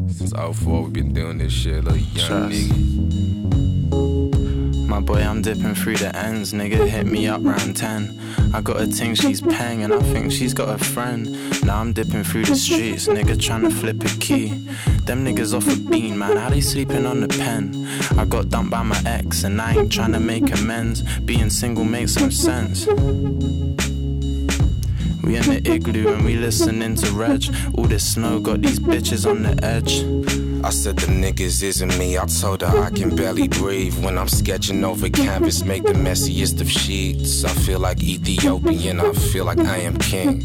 [0.17, 2.53] Since 04, we been doing this shit, little young Trust.
[2.55, 3.06] nigga.
[4.97, 6.87] My boy, I'm dipping through the ends, nigga.
[6.87, 8.19] Hit me up round 10.
[8.51, 11.29] I got a ting, she's paying, and I think she's got a friend.
[11.63, 14.47] Now I'm dipping through the streets, nigga, trying to flip a key.
[15.05, 16.35] Them niggas off a bean, man.
[16.35, 17.87] How they sleeping on the pen?
[18.17, 21.03] I got dumped by my ex, and I ain't trying to make amends.
[21.19, 22.87] Being single makes some sense.
[25.27, 27.43] We in the igloo and we listening to Reg.
[27.75, 30.46] All this snow got these bitches on the edge.
[30.63, 32.17] I said the niggas isn't me.
[32.17, 35.63] I told her I can barely breathe when I'm sketching over canvas.
[35.63, 37.45] Make the messiest of sheets.
[37.45, 38.99] I feel like Ethiopian.
[38.99, 40.41] I feel like I am king.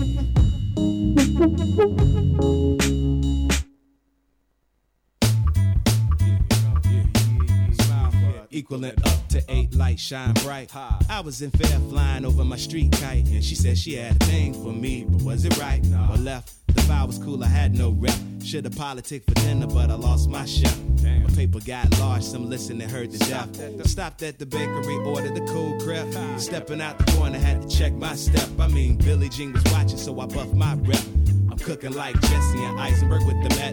[8.51, 10.71] Equaling up to eight lights shine bright.
[10.77, 14.25] I was in fair flying over my street kite, and she said she had a
[14.27, 16.62] thing for me, but was it right or left?
[16.75, 18.15] The fire was cool, I had no rep.
[18.43, 20.77] Should've politic for dinner, but I lost my shot.
[21.03, 23.61] My paper got large, some listening heard the death.
[23.61, 26.13] I stopped at the bakery, ordered the cold crepe.
[26.41, 28.49] Stepping out the corner, had to check my step.
[28.59, 31.03] I mean, Billie Jean was watching, so I buffed my rep.
[31.51, 33.73] I'm cooking like Jesse and Heisenberg with the Met.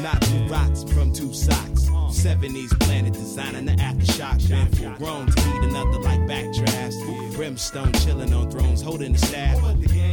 [0.00, 1.75] Not two rocks from two socks.
[2.08, 4.48] 70s planet designing the aftershock.
[4.48, 7.34] Been full grown to eat another like backdrafts.
[7.34, 9.62] Brimstone chilling on thrones, holding the staff.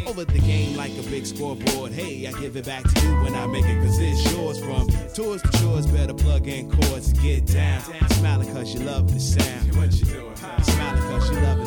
[0.08, 1.92] Over the game like a big scoreboard.
[1.92, 4.60] Hey, I give it back to you when I make it, cause it's yours.
[4.60, 7.82] From tours to chores, better plug in chords and get down.
[8.12, 9.76] Smiling cause you love the sound.
[9.76, 10.06] What you?
[10.64, 11.63] Smiling cause you sound.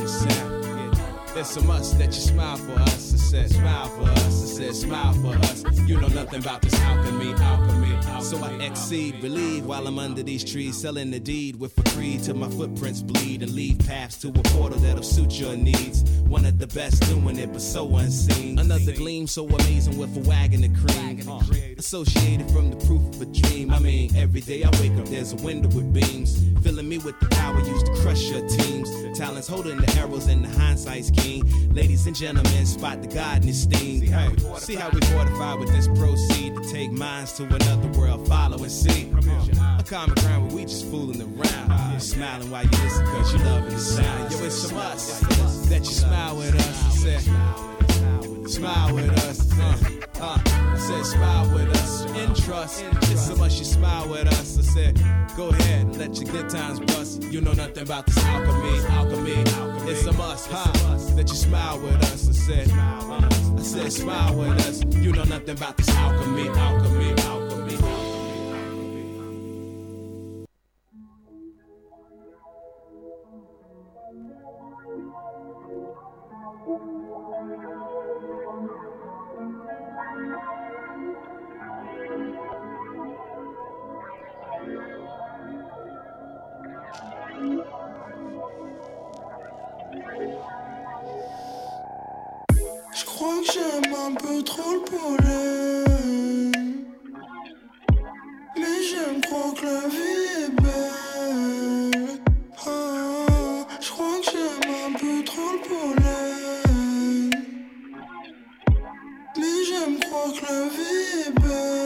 [1.36, 3.12] There's a must that you smile for us.
[3.12, 4.42] I said, smile for us.
[4.42, 5.64] I said, smile for us.
[5.86, 7.92] You know nothing about this alchemy, alchemy.
[7.92, 11.82] alchemy so I exceed, relieve while I'm under these trees, selling the deed with a
[11.90, 16.02] creed till my footprints bleed and leave paths to a portal that'll suit your needs.
[16.22, 18.58] One of the best doing it, but so unseen.
[18.58, 21.28] Another gleam so amazing with a wagon of cream.
[21.28, 21.40] Uh,
[21.78, 23.70] associated from the proof of a dream.
[23.72, 26.42] I mean, every day I wake up, there's a window with beams.
[26.62, 28.90] Filling me with the power used to crush your teams.
[29.16, 33.62] Talents holding the arrows and the hindsight's Ladies and gentlemen, spot the God in his
[33.62, 34.00] steam.
[34.02, 38.26] Hey, see how we fortify with this proceed to take minds to another world.
[38.28, 39.10] Follow and see.
[39.78, 42.00] A common ground where we just fooling around.
[42.00, 44.32] Smiling while you listen cause you loving the sound.
[44.32, 45.20] Yo, it's from us
[45.68, 46.84] that you smile with us.
[46.84, 47.75] I said,
[48.48, 49.52] smile with us.
[49.58, 49.76] Uh,
[50.20, 52.04] uh, I said, smile with us.
[52.16, 52.84] In trust.
[53.10, 54.58] It's so much you smile with us.
[54.58, 55.00] I said,
[55.36, 57.22] go ahead, let your good times bust.
[57.24, 59.90] You know nothing about this alchemy, alchemy.
[59.90, 60.72] It's a must, huh?
[61.16, 62.28] That you smile with us.
[62.28, 63.28] I said, uh,
[63.58, 64.82] I said, smile with us.
[64.96, 67.36] You know nothing about this alchemy, alchemy, alchemy.
[77.46, 78.05] Je crois
[93.52, 96.52] j'aime un peu trop le pollen.
[98.56, 102.08] Mais j'aime croire que la vie est belle.
[102.66, 107.30] Ah, je crois que j'aime un peu trop le pollen.
[109.36, 111.85] Mais j'aime croire que la vie est belle.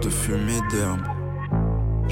[0.00, 1.00] De fumée d'herbe.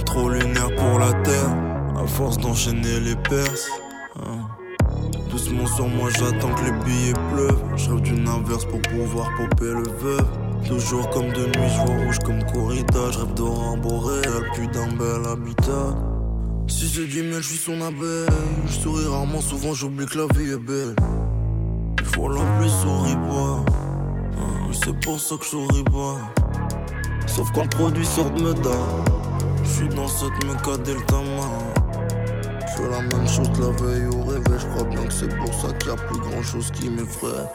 [0.05, 1.51] Trop lunaire pour la terre
[1.97, 3.69] À force d'enchaîner les perses.
[4.17, 4.49] Hein.
[5.31, 7.63] Doucement sur moi j'attends que les billets pleuvent.
[7.77, 10.27] Je rêve d'une inverse pour pouvoir popper le veuve.
[10.67, 13.11] Toujours comme de nuit je vois rouge comme corrida.
[13.11, 15.97] Je rêve d'aurore boréal puis d'un bel habitat.
[16.69, 18.27] Si c'est du miel je suis son abeille.
[18.67, 20.95] Je souris rarement souvent j'oublie que la vie est belle.
[21.99, 23.73] Il faut la pluie souris pas
[24.73, 26.42] c'est pour ça que je souris pas.
[27.35, 29.05] Sauf quand le produit sort de mes dents.
[29.65, 31.17] J'suis dans cette méca Delta
[32.61, 34.59] Je fais la même chose la veille au réveil.
[34.59, 37.49] J'crois bien que c'est pour ça qu'il y a plus grand chose qui m'effraie.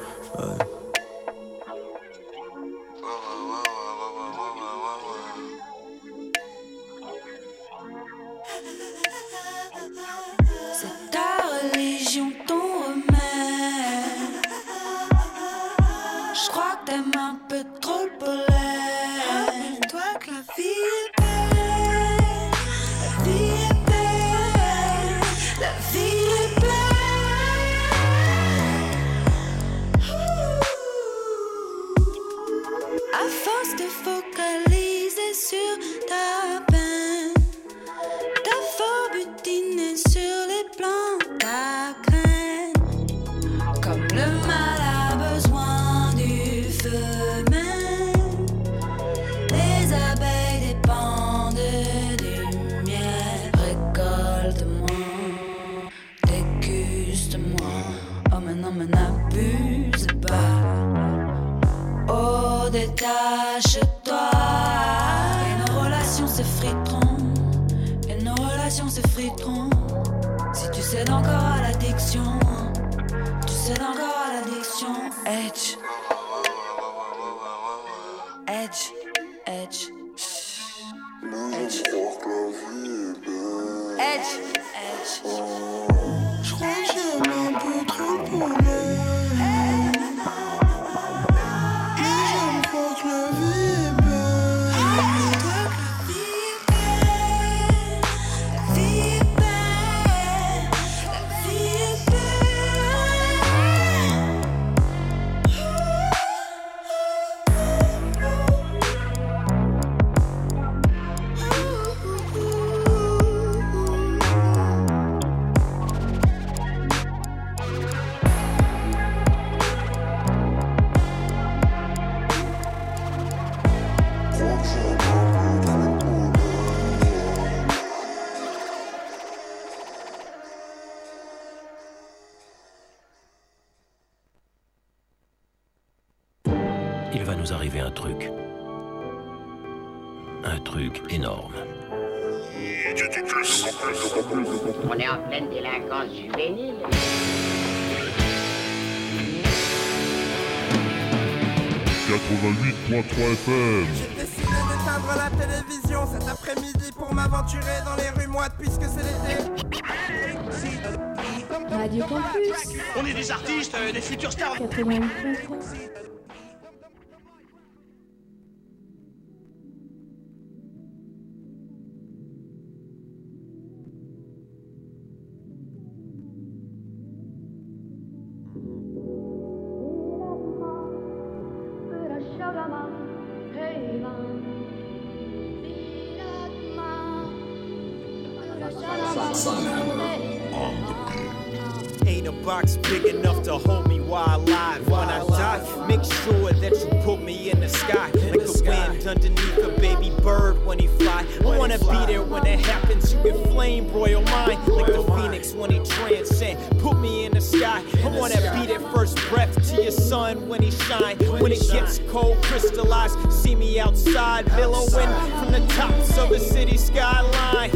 [192.58, 194.88] Box big enough to hold me while alive.
[194.88, 198.10] When I die, make sure that you put me in the sky.
[198.10, 201.26] Like the wind underneath a baby bird when he fly.
[201.42, 203.14] I wanna be there when it happens.
[203.14, 204.60] You can flame broil mine.
[204.68, 206.58] Like the phoenix when he transcend.
[206.80, 207.84] Put me in the sky.
[208.04, 211.18] I wanna be that first breath to your sun when he shine.
[211.42, 213.18] When it gets cold, crystallized.
[213.32, 217.72] See me outside, billowing from the tops of the city skyline.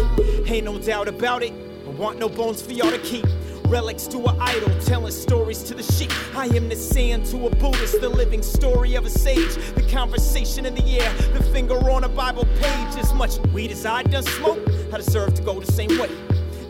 [0.48, 1.53] Ain't no doubt about it.
[1.88, 3.26] I want no bones for y'all to keep.
[3.72, 6.11] Relics to an idol, telling stories to the sheep.
[6.35, 9.56] I am the sand to a Buddhist, the living story of a sage.
[9.76, 12.98] The conversation in the air, the finger on a Bible page.
[12.98, 14.60] As much weed as I done smoke,
[14.91, 16.10] I deserve to go the same way.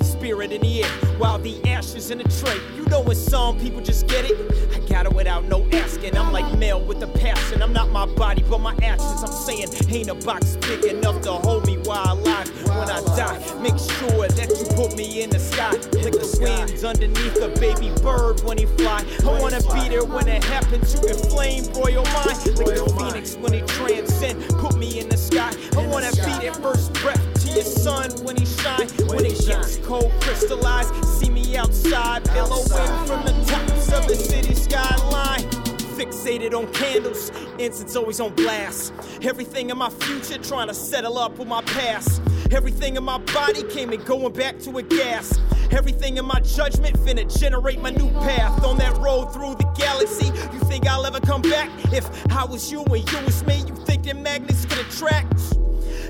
[0.01, 2.59] Spirit in the air, while the ashes in a tray.
[2.75, 4.37] You know when some people just get it?
[4.75, 6.15] I got it without no asking.
[6.15, 7.63] I'm like male with a passion.
[7.63, 9.23] I'm not my body, but my actions.
[9.23, 14.25] I'm saying, ain't a box big enough to hold me When I die, make sure
[14.25, 15.71] that you put me in the sky.
[15.71, 19.03] Like the winds underneath a baby bird when he fly.
[19.23, 20.93] I wanna be there when it happens.
[20.93, 22.27] You can flame broil mine.
[22.27, 24.41] Like the phoenix when he transcend.
[24.57, 25.51] Put me in the sky.
[25.77, 28.87] I wanna be that first breath to your sun when he shine.
[29.07, 30.93] When it gets cold, crystallized.
[31.19, 35.60] See me outside, billowing from the tops of the city skyline.
[36.01, 37.29] Fixated on candles,
[37.59, 38.91] incense always on blast.
[39.21, 42.23] Everything in my future trying to settle up with my past.
[42.49, 45.39] Everything in my body came and going back to a gas.
[45.69, 50.25] Everything in my judgment finna generate my new path on that road through the galaxy.
[50.51, 51.69] You think I'll ever come back?
[51.93, 55.55] If I was you and you was me, you think that magnets could attract?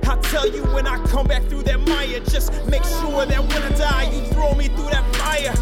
[0.05, 2.21] I'll tell you when I come back through that mire.
[2.21, 5.53] Just make sure that when I die, you throw me through that fire.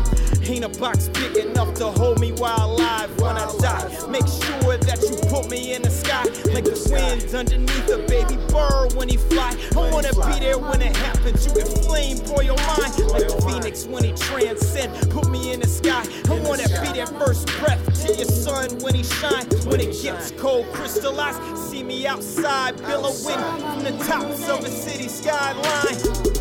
[0.50, 4.08] Ain't a box big enough to hold me while alive when I die.
[4.10, 8.36] Make sure that you put me in the sky like the wind underneath a baby
[8.52, 9.56] bird when he fly.
[9.78, 11.46] I wanna be there when it happens.
[11.46, 15.12] You can flame pour your mind like the phoenix when he transcend.
[15.12, 16.04] Put me in the sky.
[16.28, 19.46] I wanna be that first breath to your sun when he shine.
[19.70, 21.40] When it gets cold, crystallized.
[21.70, 26.39] See me outside, billowing from the tops of a city skyline.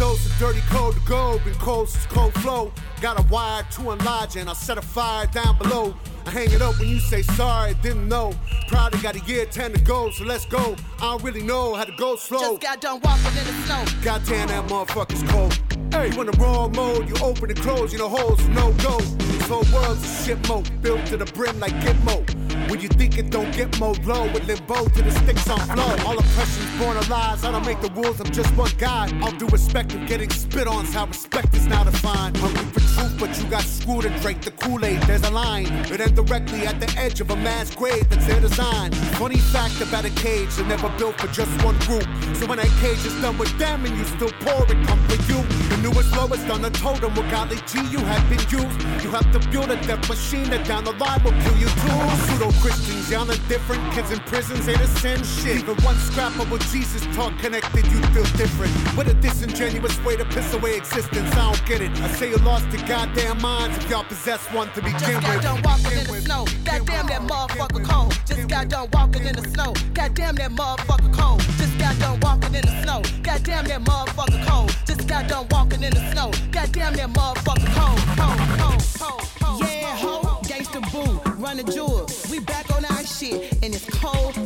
[0.00, 2.72] Dose of dirty cold to go, been cold since cold flow.
[3.02, 5.94] Got a wire to enlarge and I'll set a fire down below.
[6.24, 8.32] I hang it up when you say sorry, didn't know.
[8.68, 10.74] Probably got a year 10 to go, so let's go.
[11.00, 12.40] I don't really know how to go slow.
[12.40, 13.84] Just got done walking in the snow.
[14.02, 15.60] Goddamn, that motherfucker's cold.
[15.92, 18.98] Hey, you in the wrong mode, you open and close, you know holes, no go.
[19.00, 22.39] This whole world's a shit mode, built to the brim like Gitmo.
[22.70, 26.06] When you think it don't get more low, with limbo to the sticks on flow.
[26.06, 29.10] All oppression's born of lies, I don't make the rules, I'm just one guy.
[29.22, 32.36] All due respect of getting spit on, how respect is now defined.
[32.36, 35.02] Hungry for truth, but you got screwed and drank the Kool-Aid.
[35.02, 38.40] There's a line, it ends directly at the edge of a mass grave that's their
[38.40, 38.92] design.
[39.18, 42.06] Funny fact about a cage, they're never built for just one group.
[42.34, 45.18] So when that cage is done with them and you still pour it, come for
[45.30, 45.42] you.
[45.68, 48.76] The newest lowest on the totem, with golly G you have been used.
[49.04, 51.98] You have to build a death machine that down the line will kill you too.
[52.24, 53.80] Pseudo Christians, y'all are different.
[53.92, 55.58] Kids in prisons ain't the same shit.
[55.58, 58.72] Even one scrap of what Jesus taught connected, you feel different.
[58.96, 61.30] What a disingenuous way to piss away existence.
[61.32, 61.90] I don't get it.
[62.00, 65.42] I say you lost your goddamn minds if y'all possess one to begin Just got
[65.42, 66.44] done walking in the snow.
[66.64, 68.12] Goddamn that motherfucker cold.
[68.26, 69.74] Just got done walking in the snow.
[69.94, 71.40] Goddamn that motherfucker cold.
[71.58, 73.00] Just got done walking in the snow.
[73.22, 74.76] Goddamn that motherfucker cold.
[74.86, 76.30] Just got done walking in the snow.
[76.52, 78.00] Goddamn that motherfucker cold.
[78.20, 79.60] Cold, cold, cold, cold.
[79.64, 81.10] Yeah, ho, gangsta boo,
[81.42, 82.06] run the jewel.
[82.30, 84.39] We back on our shit, and it's cold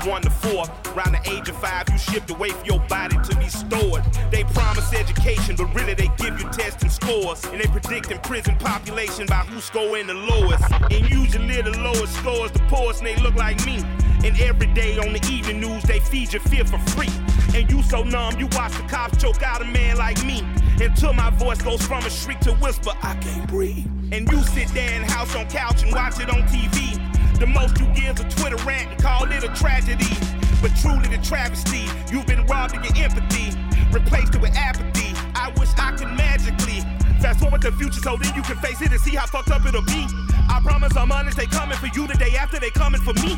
[0.00, 0.64] ages one to four.
[0.94, 4.02] Around the age of five, you shipped away for your body to be stored.
[4.30, 7.44] They promise education, but really they give you tests and scores.
[7.44, 10.64] And they predicting prison population by who's scoring the lowest.
[10.72, 13.84] And usually the lowest scores the poorest, and they look like me.
[14.24, 17.12] And every day on the evening news, they feed you fear for free.
[17.54, 20.42] And you so numb, you watch the cops choke out a man like me.
[20.80, 23.86] Until my voice goes from a shriek to whisper, I can't breathe.
[24.12, 27.09] And you sit there in house on couch and watch it on TV.
[27.40, 30.12] The most you give a Twitter rant and call it a tragedy.
[30.60, 33.56] But truly the travesty, you've been robbed of your empathy,
[33.90, 35.16] replaced it with apathy.
[35.34, 36.84] I wish I could magically
[37.18, 39.64] fast forward the future so then you can face it and see how fucked up
[39.64, 40.04] it'll be.
[40.52, 43.34] I promise I'm honest, they coming for you the day after they coming for me.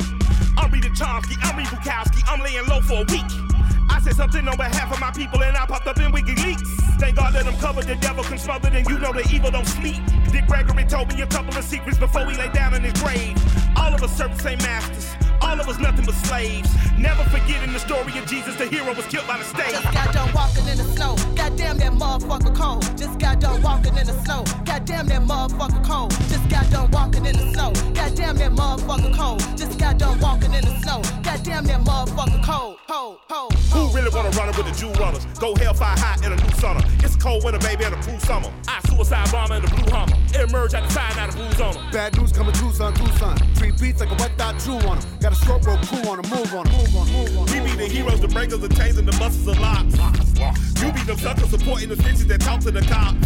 [0.57, 3.42] I'm Rita Chomsky, I'm Reed Bukowski, I'm laying low for a week.
[3.89, 6.99] I said something on behalf of my people and I popped up in WikiLeaks.
[6.99, 9.67] Thank God that I'm covered, the devil can smother, and you know the evil don't
[9.67, 10.01] sleep.
[10.31, 13.35] Dick Gregory told me a couple of secrets before he lay down in his grave.
[13.75, 15.13] All of us the same masters,
[15.43, 16.69] all of us nothing but slaves.
[16.97, 19.71] Never forgetting the story of Jesus, the hero was killed by mistake.
[19.71, 21.15] Just got done walking in the snow.
[21.35, 22.81] Goddamn that motherfucker cold.
[22.97, 24.43] Just got done walking in the snow.
[24.65, 26.11] Goddamn that motherfucker cold.
[26.29, 27.71] Just got done walking in the snow.
[27.93, 29.41] Goddamn that motherfucker cold.
[29.57, 31.01] Just got done walking in the snow.
[31.23, 32.77] Goddamn that motherfucker cold.
[32.87, 33.53] Cold, cold.
[33.73, 35.25] Who really wanna run it with the Jew runners.
[35.39, 36.81] Go hellfire hot in a new summer.
[36.99, 38.51] It's a cold winter, baby, and a cool summer.
[38.67, 40.15] I suicide bomber in the blue hummer.
[40.39, 41.91] Emerge at the side, out of blue on them.
[41.91, 43.35] Bad news coming Tucson, Tucson.
[43.55, 45.07] Three beats like a wet dot chew on them.
[45.19, 47.45] Got a stroke rope cool on move on move on, move on.
[47.47, 49.97] We be the heroes, the breakers, the chains, and the muscles of locks.
[50.81, 53.17] You be the suckers supporting the stitches that talk to the cops.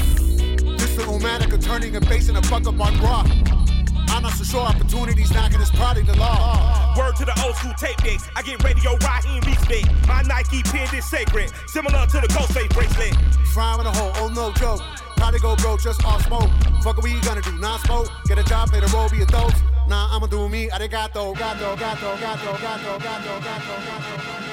[0.79, 3.27] This the romantic turning and basing a fuck up on rock.
[4.09, 6.95] I'm not so sure opportunities knocking is probably the law.
[6.97, 8.27] Word to the old school tape decks.
[8.35, 9.87] I get radio Raheem respect.
[10.07, 13.15] My Nike pin is sacred, similar to the Ghostface bracelet.
[13.53, 14.81] Frying in a hole, oh no joke.
[15.17, 16.49] Probably go broke just off smoke.
[16.83, 18.07] Fuck we gonna do, non smoke.
[18.25, 19.53] Get a job, play the role, be a dose.
[19.87, 24.47] Nah, I'ma do me, arigato, gato, gato, gato, gato, gato, gato, gato.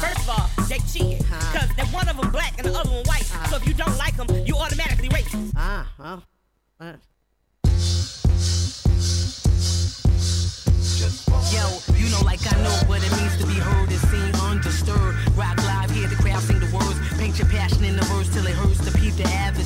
[0.00, 1.24] First of all, they cheating.
[1.52, 3.24] Cause that one of them black and the other one white.
[3.50, 5.52] So if you don't like them, you automatically racist.
[5.56, 6.22] Ah, well.
[6.80, 6.94] Uh.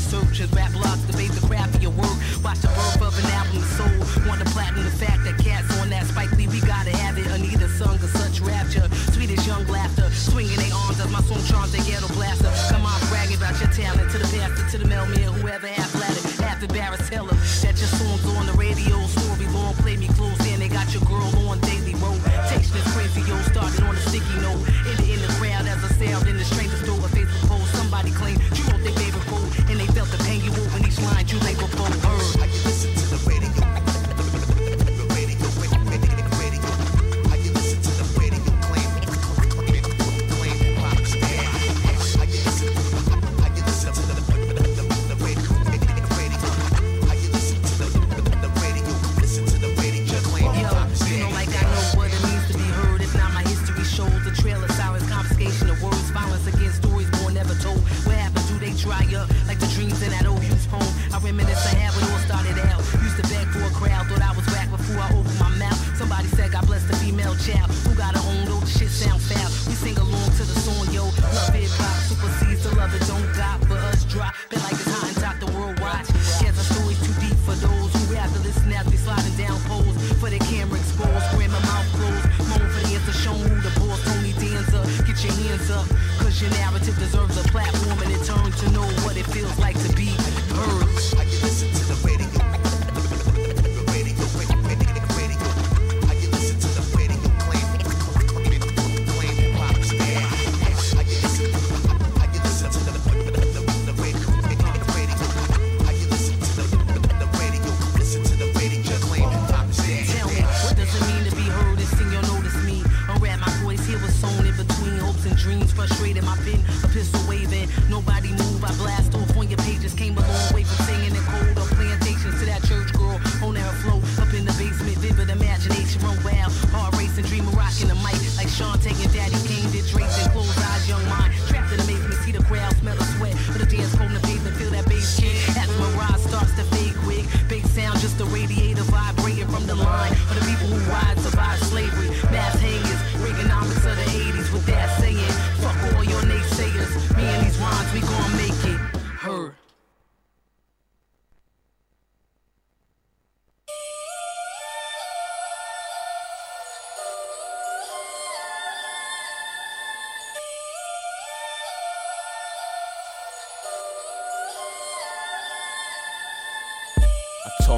[0.06, 0.50] Searchers.
[0.52, 2.16] Rap blogs debate the craft of your work.
[2.42, 3.98] Watch the birth of an album soul.
[4.26, 7.26] Want the platinum, the fact that cats on that Spike Lee, we gotta have it.
[7.26, 8.86] Anita sung of such rapture.
[9.12, 10.08] Sweetest young laughter.
[10.10, 12.50] Swinging their arms as my song charms they ghetto blaster.
[12.70, 15.85] Come on, bragging about your talent to the pastor, to the mailman, whoever half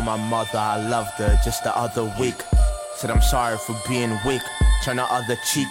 [0.09, 2.41] my mother I loved her just the other week.
[2.97, 4.41] Said I'm sorry for being weak.
[4.83, 5.69] Turn the other cheek.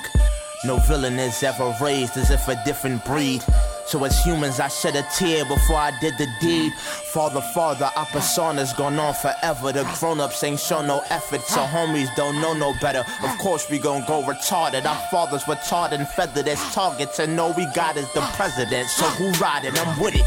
[0.64, 3.44] No villain is ever raised as if a different breed.
[3.88, 6.72] So as humans, I shed a tear before I did the deed.
[7.14, 9.72] Father, father, our persona's gone on forever.
[9.72, 13.04] The grown-ups ain't show no effort, so homies don't know no better.
[13.24, 14.86] Of course we gon' go retarded.
[14.86, 18.88] Our fathers were taught and feathered as targets, and all we got is the president.
[18.90, 19.76] So who riding?
[19.76, 20.26] I'm with it.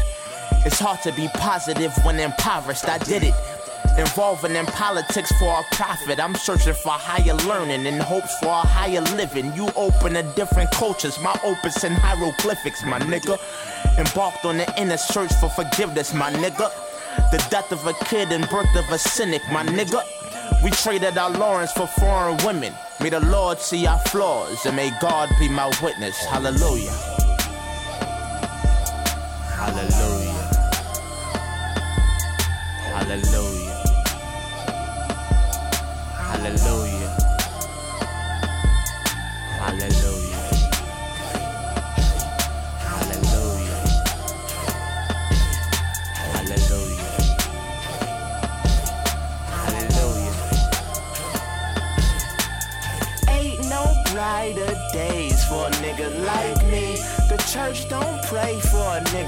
[0.65, 2.89] It's hard to be positive when impoverished.
[2.89, 3.33] I did it.
[3.97, 6.19] Involving in politics for a profit.
[6.19, 9.53] I'm searching for higher learning in hopes for a higher living.
[9.53, 11.19] You open a different cultures.
[11.19, 13.37] My opus in hieroglyphics, my nigga.
[13.97, 16.71] Embarked on the inner search for forgiveness, my nigga.
[17.31, 20.01] The death of a kid and birth of a cynic, my nigga.
[20.63, 22.73] We traded our Lawrence for foreign women.
[23.01, 26.17] May the Lord see our flaws and may God be my witness.
[26.25, 26.91] Hallelujah.
[29.57, 30.30] Hallelujah.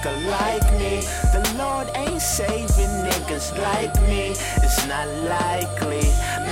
[0.03, 1.01] Nigga like me.
[1.31, 4.31] The Lord ain't saving niggas like me.
[4.63, 6.03] It's not likely.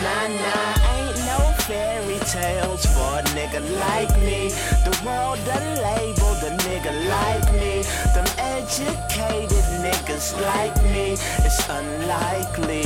[0.04, 4.50] Nah, nah, ain't no fairy tales for a nigga like me.
[4.86, 7.84] The world done labeled a nigga like me.
[8.14, 11.18] Them educated niggas like me.
[11.46, 12.86] It's unlikely.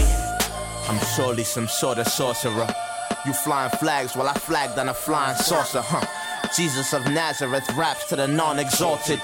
[0.87, 2.67] I'm surely some sort of sorcerer.
[3.25, 6.05] You flying flags while I flagged on a flying saucer, huh?
[6.55, 9.19] Jesus of Nazareth raps to the non-exalted.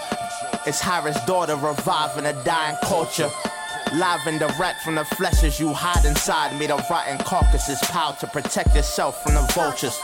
[0.63, 3.31] It's Harris' daughter reviving a dying culture.
[3.95, 6.67] Live and direct from the fleshes you hide inside me.
[6.67, 9.99] The rotten carcasses power to protect yourself from the vultures.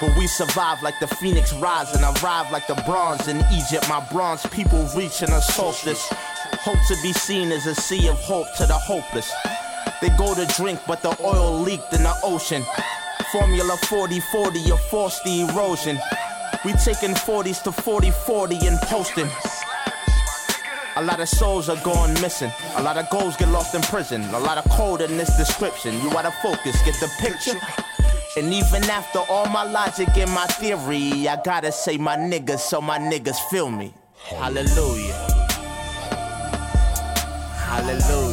[0.00, 3.88] But we survive like the phoenix rise and arrive like the bronze in Egypt.
[3.88, 6.04] My bronze people reaching a solstice.
[6.08, 9.32] Hope to be seen as a sea of hope to the hopeless.
[10.00, 12.64] They go to drink, but the oil leaked in the ocean.
[13.30, 16.00] Formula 40 40, a force the erosion.
[16.64, 19.28] We taking 40s to 40 40 and posting.
[21.04, 22.50] A lot of souls are going missing.
[22.76, 24.22] A lot of goals get lost in prison.
[24.32, 25.92] A lot of code in this description.
[26.00, 27.60] You gotta focus, get the picture.
[28.38, 32.80] And even after all my logic and my theory, I gotta say my niggas so
[32.80, 33.92] my niggas feel me.
[34.30, 35.12] Hallelujah.
[37.68, 38.23] Hallelujah.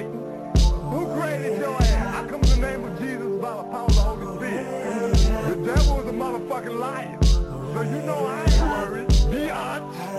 [0.00, 2.24] Who created your ass?
[2.24, 5.48] I come in the name of Jesus by the power of the Holy Spirit.
[5.48, 7.18] The devil is a motherfucking liar.
[7.22, 9.08] So you know I ain't worried.
[9.08, 10.11] Biatch.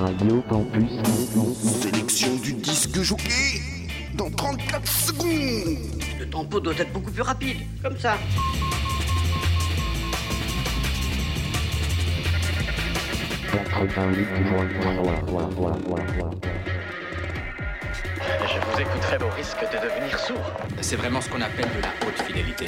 [0.00, 0.90] Radio Campus.
[1.82, 3.60] Sélection du disque jockey
[4.14, 5.78] dans 34 secondes.
[6.18, 8.16] Le tempo doit être beaucoup plus rapide, comme ça.
[18.42, 20.52] Je vous écouterai au risque de devenir sourd.
[20.80, 22.66] C'est vraiment ce qu'on appelle de la haute fidélité.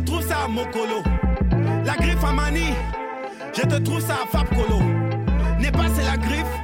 [0.00, 1.02] Te trouve ça à Mokolo.
[1.84, 2.72] La griffe à Mani,
[3.54, 4.80] je te trouve ça à Fab Colo.
[5.58, 6.59] N'est pas c'est la griffe,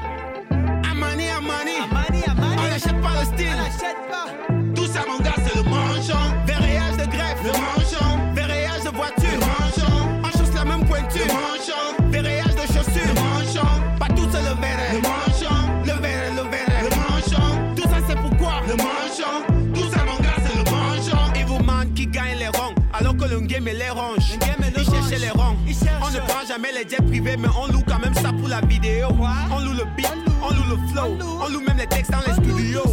[26.67, 29.09] jamais les jets privés, mais on loue quand même ça pour la vidéo.
[29.51, 30.13] On loue le beat,
[30.43, 32.85] on loue le flow, on loue même les textes dans les studios.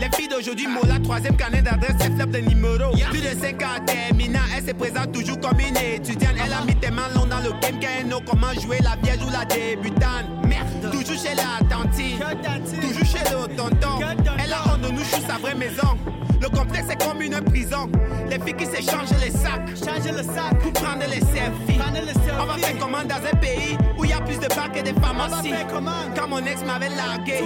[0.00, 2.90] Les filles d'aujourd'hui, Mola, troisième carnet d'adresse, c'est flop de numéro.
[3.10, 6.34] Plus de 5 ans terminant, elle se présente toujours comme une étudiante.
[6.42, 9.22] Elle a mis tes mains longues dans le game, qu'elle know comment jouer la vierge
[9.26, 10.24] ou la débutante.
[10.46, 12.18] Merde, toujours chez la tantine,
[12.80, 14.00] toujours chez le tonton.
[14.42, 15.98] Elle a honte de nous, chou sa vraie maison.
[16.40, 17.90] Le complexe est comme une prison.
[18.28, 21.80] Les filles qui s'échangent les sacs, changent le sac pour prendre les selfies.
[22.40, 24.80] On va faire comment dans un pays où il y a plus de bars que
[24.80, 25.52] de pharmacies.
[26.16, 27.44] Quand mon ex m'avait largué,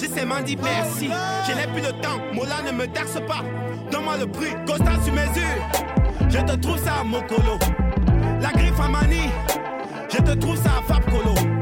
[0.00, 1.08] j'ai seulement dit merci.
[1.46, 3.44] Je n'ai plus de temps, Mola ne me taxe pas.
[3.90, 5.56] Donne-moi le prix, constant sur mesure.
[6.28, 7.58] Je te trouve ça à Mokolo.
[8.40, 9.30] La griffe à Mani,
[10.10, 11.55] je te trouve ça à Fab Colo.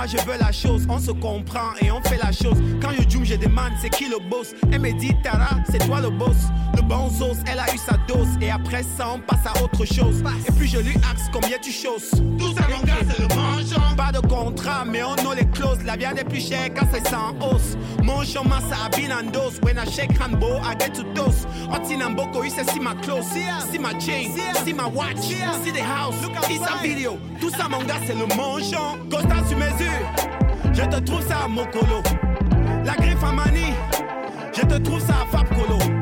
[0.00, 0.86] Moi je veux la chose.
[0.88, 2.56] On se comprend et on fait la chose.
[2.80, 4.54] Quand je joue, je demande c'est qui le boss?
[4.72, 6.36] Elle me dit Tara, c'est toi le boss.
[6.74, 8.28] Le Bonzos, elle a eu sa dose.
[8.40, 10.22] Et après ça, on passe à autre chose.
[10.48, 12.10] Et puis je lui axe combien tu choses.
[12.38, 12.62] Tout ça,
[13.10, 13.49] c'est le.
[14.00, 15.84] Pas de contrat, mais on a les clauses.
[15.84, 17.76] La viande est plus chère quand c'est sans hausse.
[18.02, 19.60] Mon chemin, ça a been en dose.
[19.62, 21.46] When I shake handbo, I get to dose.
[21.70, 23.24] Otinamboko, il c'est si ma clothes,
[23.70, 24.30] si ma chain,
[24.64, 26.14] si ma watch, si the house,
[26.48, 27.18] it's a video.
[27.42, 28.96] Tout ça, mon gars, c'est le mangeant.
[29.10, 30.00] Constant sur mesure.
[30.72, 32.02] Je te trouve ça à Mokolo.
[32.86, 33.74] La griffe à manie.
[34.54, 35.99] Je te trouve ça à Fab Colo.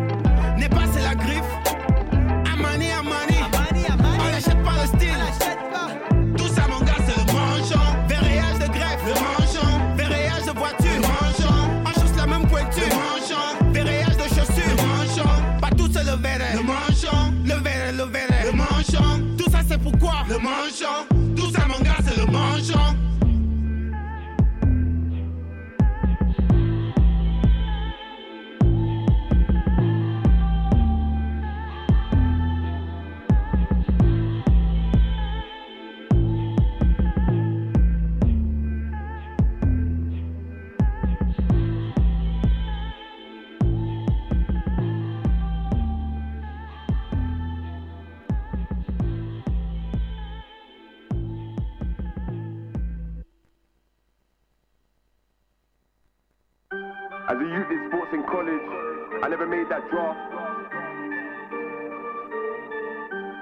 [20.29, 21.18] Le mangeant.
[58.39, 58.63] College,
[59.25, 60.15] I never made that draft.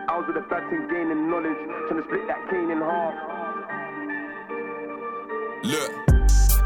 [0.08, 3.12] I was with the batting, gaining knowledge, trying to split that cane in half.
[5.68, 5.92] Look,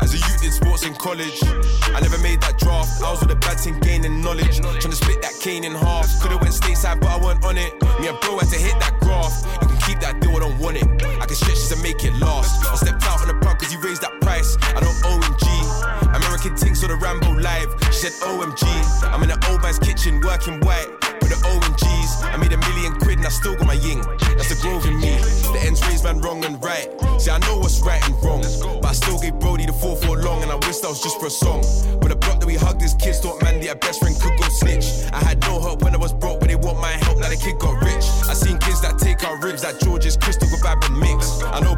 [0.01, 1.43] as a youth in sports in college,
[1.91, 3.03] I never made that draft.
[3.03, 6.07] I was with bad team gaining knowledge, trying to split that cane in half.
[6.23, 7.75] Could've went stateside, but I weren't on it.
[7.99, 9.35] Me and bro had to hit that graph.
[9.61, 10.87] You can keep that deal, I don't want it.
[11.19, 12.63] I can stretch this and make it last.
[12.65, 14.57] I stepped out on the plug cause he raised that price.
[14.63, 15.50] I don't OMG.
[16.41, 17.69] American things saw the Rambo live.
[17.93, 18.65] She said OMG.
[19.13, 20.89] I'm in the old man's kitchen working white
[21.21, 22.25] with the OMGs.
[22.33, 24.01] I made a million quid and I still got my ying.
[24.41, 25.21] That's the grove in me.
[25.53, 26.89] The ends raised man wrong and right.
[27.21, 28.41] See, I know what's right and wrong.
[28.81, 31.21] But I still gave Brody the 4 4 long and I wish that was just
[31.21, 31.61] for a song.
[32.01, 34.49] But the block that we hugged as kids thought Mandy, their best friend could go
[34.49, 35.13] snitch.
[35.13, 37.19] I had no help when I was broke, but they want my help.
[37.19, 38.09] Now the kid got rich.
[38.25, 41.43] I seen kids that take our ribs, that George's crystal with bad mix.
[41.43, 41.77] I know.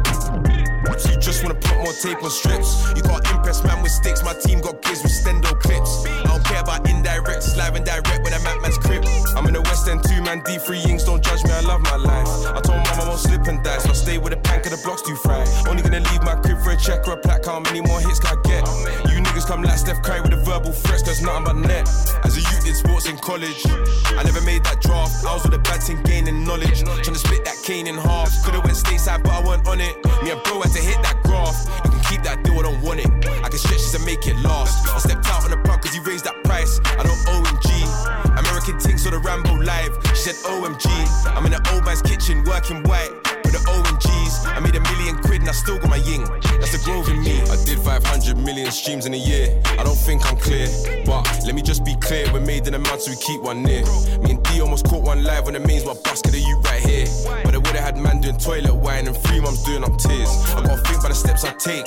[0.83, 2.91] You just wanna put more tape on strips.
[2.95, 4.23] You can't impress man with sticks.
[4.23, 6.05] My team got kids with stendo clips.
[6.05, 9.03] I don't care about indirect, live and direct when I'm at man's crib.
[9.35, 11.95] I'm in the West End, two man, D3 Yings, don't judge me, I love my
[11.95, 12.27] life.
[12.45, 14.71] I told mom I won't slip and die, so I stay with the pank of
[14.71, 15.47] the blocks too fried.
[15.67, 18.19] Only gonna leave my crib for a check or a plaque, how many more hits
[18.19, 18.67] can I get?
[19.11, 21.89] You niggas come like Steph Curry with the verbal threats, cause nothing but net.
[22.23, 25.25] As a youth did sports in college, I never made that draft.
[25.25, 28.29] I was with the bad team gaining knowledge, trying to split that cane in half.
[28.43, 29.95] Could've went stateside, but I weren't on it.
[30.23, 31.57] Me and bro had to hit that graph.
[31.85, 33.09] You can keep that deal, I don't want it.
[33.43, 34.87] I can stretch this and make it last.
[34.87, 36.79] I stepped out on the plug cause he raised that price.
[36.85, 38.37] I don't OMG.
[38.37, 39.97] American things saw the Rambo live.
[40.13, 40.85] She said OMG.
[41.33, 44.45] I'm in the old man's kitchen working white with the OMGs.
[44.45, 46.23] I made a million quid and I still got my ying.
[46.59, 47.41] That's the grove in me.
[47.41, 49.59] I did 500 million streams in a year.
[49.77, 50.67] I don't think I'm clear,
[51.05, 52.31] but let me just be clear.
[52.33, 53.83] We're made in a month, so we keep one near.
[54.21, 56.81] Me and D almost caught one live on the mains, but basket of you right
[56.81, 57.07] here.
[57.43, 60.29] But I would've had man doing toilet wine and three mums doing up tears.
[60.55, 61.85] I gotta think by the steps I take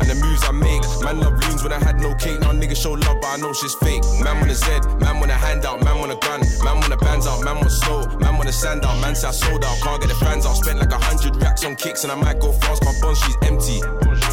[0.00, 0.82] and the moves I make.
[1.04, 2.40] Man love loons when I had no cake.
[2.40, 4.02] Now niggas show love, but I know shit's fake.
[4.24, 4.66] Man want a Z,
[4.98, 7.70] man want a handout, man want a gun, man want a bands out, man want
[7.70, 10.46] snow, man want a sand out, man say I sold out, can't get the fans
[10.46, 10.56] out.
[10.56, 13.36] Spent like a hundred racks on kicks and I might go fast, my bun she's
[13.44, 13.78] empty.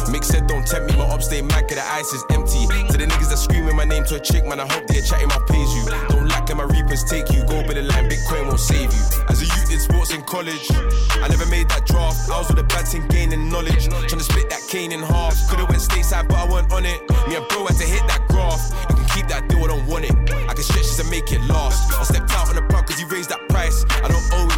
[0.08, 2.64] Mick said don't tempt me, my ups stay mad, cause the ice is empty.
[2.88, 5.28] To the niggas that screaming my name to a chick, man, I hope they're chatting
[5.28, 5.84] my pays you.
[6.08, 9.04] Don't lack and my reapers take you, go by the line, Bitcoin won't save you.
[9.28, 10.64] As a youth did sports in college,
[11.20, 12.30] I never made that draft.
[12.32, 15.36] I was with the bad team gaining knowledge, trying to split that cane in half.
[15.52, 17.04] Could've went stateside, but I weren't on it.
[17.28, 18.72] Me and bro had to hit that graph.
[18.88, 20.16] You can keep that deal, I don't want it.
[20.48, 21.92] I can stretch this and make it last.
[21.92, 23.84] I stepped out on the plug cause he raised that price.
[24.00, 24.57] I don't OMG.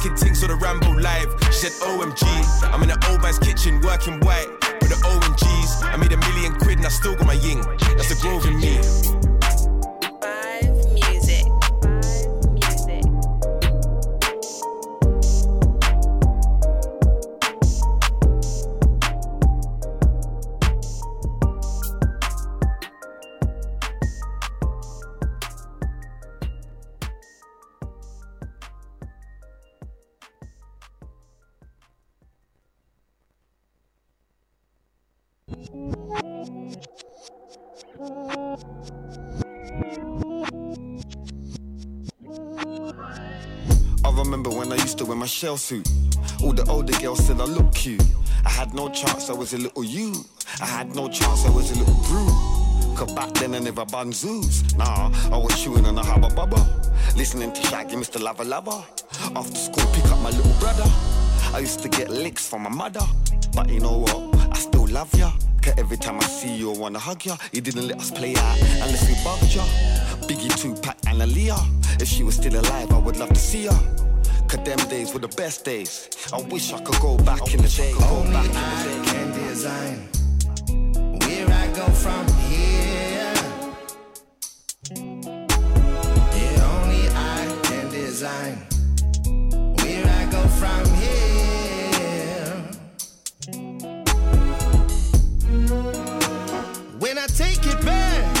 [0.00, 1.28] American things saw the Rambo live.
[1.46, 2.24] She said OMG.
[2.72, 4.48] I'm in the old man's kitchen working white
[4.80, 5.84] with the OMGs.
[5.84, 7.60] I made a million quid and I still got my ying.
[7.60, 9.29] That's the grove in me.
[44.20, 45.88] Remember when I used to wear my shell suit.
[46.42, 48.04] All the older girls said I look cute.
[48.44, 50.12] I had no chance, I was a little you.
[50.60, 52.96] I had no chance, I was a little brute.
[52.96, 54.76] Cause back then I never bun zoos.
[54.76, 56.62] Nah, I was chewing on a hubba bubba.
[57.16, 58.20] Listening to Shaggy, Mr.
[58.20, 58.84] Lover Lover.
[59.34, 60.84] After school, pick up my little brother.
[61.52, 63.06] I used to get licks from my mother.
[63.54, 64.52] But you know what?
[64.52, 65.32] I still love ya.
[65.62, 67.36] Cause every time I see you, I wanna hug ya.
[67.52, 69.64] You didn't let us play out unless we bugged ya.
[70.28, 72.00] Biggie, Tupac, and Aaliyah.
[72.00, 73.99] If she was still alive, I would love to see her.
[74.50, 76.10] Cause them days were the best days.
[76.32, 77.92] I wish I could go back in the day.
[77.92, 79.02] Go back in the day.
[79.12, 80.08] can design
[81.20, 83.32] where I go from here.
[86.34, 88.56] Yeah, only I can design
[89.78, 92.56] where I go from here.
[96.98, 98.36] When I take it back,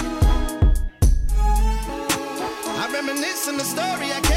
[2.66, 4.29] I reminisce on the story I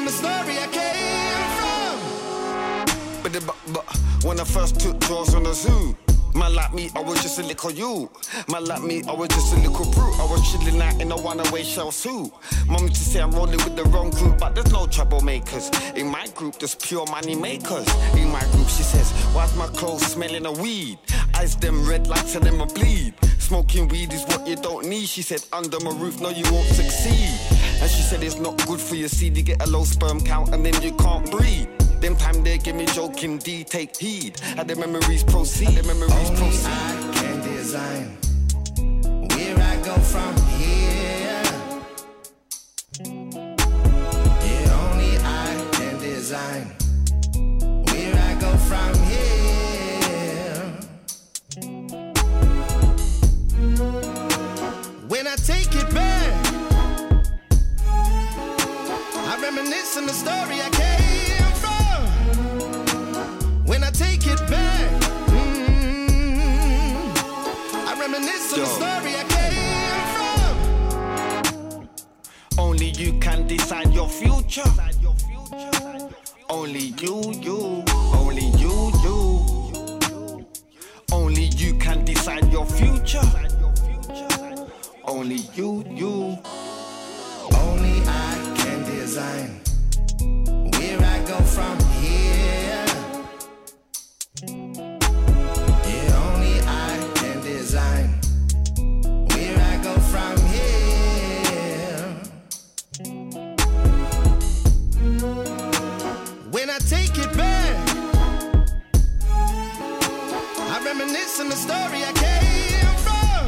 [0.00, 3.42] the story I came from.
[3.72, 3.84] But,
[4.24, 5.96] when I first took draws on the zoo,
[6.34, 8.10] man like me, I was just a little you.
[8.48, 10.18] Man like me, I was just a little brute.
[10.18, 12.32] I was chilling out in a one-away shell suit.
[12.68, 15.70] Used to say I'm rolling with the wrong group, but there's no troublemakers.
[15.96, 17.86] In my group, there's pure money makers.
[18.14, 20.98] In my group, she says, why's my clothes smelling of weed?
[21.36, 23.14] Eyes them red lights and them a bleed.
[23.38, 25.06] Smoking weed is what you don't need.
[25.06, 27.38] She said, under my roof, no, you won't succeed.
[27.82, 29.36] And she said, it's not good for your seed.
[29.36, 31.68] You get a low sperm count and then you can't breed.
[32.00, 34.40] Them time they give me joking D, take heed.
[34.56, 35.70] And the memories proceed.
[35.70, 36.70] The memories Only proceed.
[36.70, 38.16] I can design
[39.34, 41.42] where I go from here.
[44.46, 46.66] Yeah, only I can design
[47.86, 49.42] where I go from here.
[55.08, 56.41] When I take it back,
[59.52, 62.06] I reminisce on the story I came from.
[63.66, 66.48] When I take it back, mm,
[67.86, 70.04] I reminisce on the story I came
[71.76, 71.88] from.
[72.58, 74.64] Only you can decide your future.
[76.48, 77.84] Only you, you,
[78.14, 80.46] only you, you.
[81.12, 83.20] Only you can decide your future.
[85.04, 86.38] Only you, you.
[89.12, 89.60] Design
[90.72, 92.86] where I go from here.
[95.84, 98.08] Yeah, only I can design
[99.28, 102.08] where I go from here.
[106.50, 107.76] When I take it back,
[110.58, 113.44] I reminisce on the story I came from.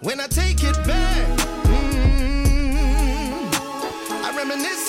[0.00, 1.15] When I take it back,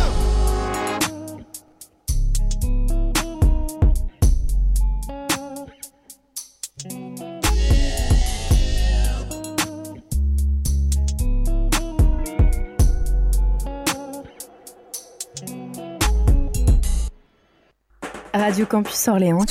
[18.34, 19.44] Radio Campus Orléans,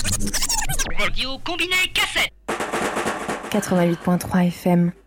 [0.97, 2.31] Radio combiné cassette.
[3.51, 5.04] 88.3 FM.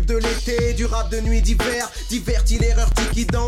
[0.00, 1.90] De l'été, du rap de nuit d'hiver.
[2.08, 2.88] Divertis l'erreur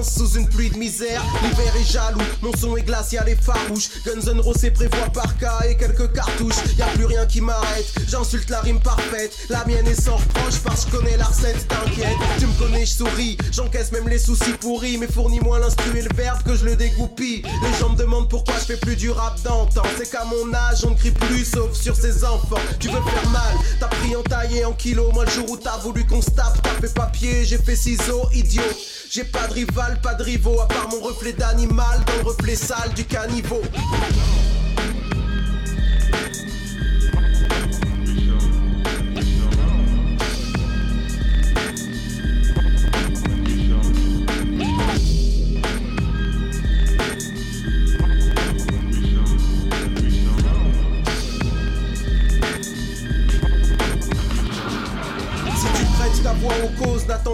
[0.02, 1.22] sous une pluie de misère.
[1.42, 3.90] L'hiver est jaloux, mon son est glacial et farouche.
[4.04, 6.56] Guns N' Roses prévoit par cas et quelques cartouches.
[6.78, 9.36] Y a plus rien qui m'arrête, j'insulte la rime parfaite.
[9.48, 12.16] La mienne est sans reproche parce que je connais la recette, t'inquiète.
[12.38, 14.98] Tu me connais, je souris, j'encaisse même les soucis pourris.
[14.98, 17.42] Mais fournis-moi l'instru et le verbe que je le dégoupille.
[17.62, 19.82] Les gens me demandent pourquoi je fais plus du rap d'antan.
[19.98, 22.60] C'est qu'à mon âge, on ne crie plus sauf sur ses enfants.
[22.78, 25.10] Tu veux faire mal, t'as pris en taille et en kilo.
[25.12, 28.28] Moi, le jour où t'as voulu qu'on se tape, t'as fait papier, j'ai fait ciseaux,
[28.32, 28.62] idiot.
[29.10, 32.56] J'ai pas de rival, pas de rivaux, à part mon reflet d'animal dans le reflet
[32.56, 33.62] sale du caniveau.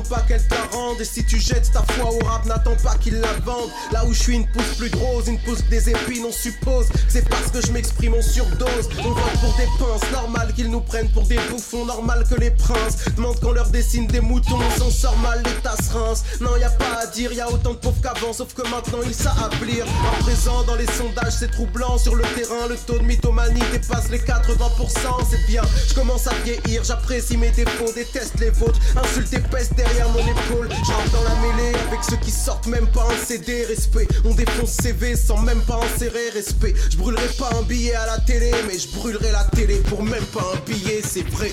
[0.02, 0.55] Pas qu'elle te.
[1.01, 3.70] Et si tu jettes ta foi au rap, n'attends pas qu'il la vende.
[3.93, 6.86] Là où je suis une pousse plus grosse, une pousse des épines, on suppose.
[7.09, 8.89] C'est parce que je m'exprime en surdose.
[8.98, 12.51] On vote pour des pinces, normal qu'ils nous prennent pour des bouffons, normal que les
[12.51, 14.59] princes demandent qu'on leur dessine des moutons.
[14.59, 16.24] On s'en sort mal, les tasses rince.
[16.40, 19.01] Non, y a pas à dire, y a autant de pauvres qu'avant, sauf que maintenant
[19.05, 19.86] ils savent lire.
[20.12, 21.98] À présent, dans les sondages, c'est troublant.
[21.98, 24.60] Sur le terrain, le taux de mythomanie dépasse les 80%.
[25.31, 28.81] C'est bien, je commence à vieillir, j'apprécie mes défauts, déteste les vôtres.
[28.97, 30.69] Insulte et peste derrière mon épaule.
[30.69, 33.65] La mêlée avec ceux qui sortent même pas un CD.
[33.65, 36.75] Respect, on défonce CV sans même pas insérer respect.
[36.91, 40.25] Je brûlerai pas un billet à la télé, mais je brûlerai la télé pour même
[40.27, 41.51] pas un billet, c'est vrai.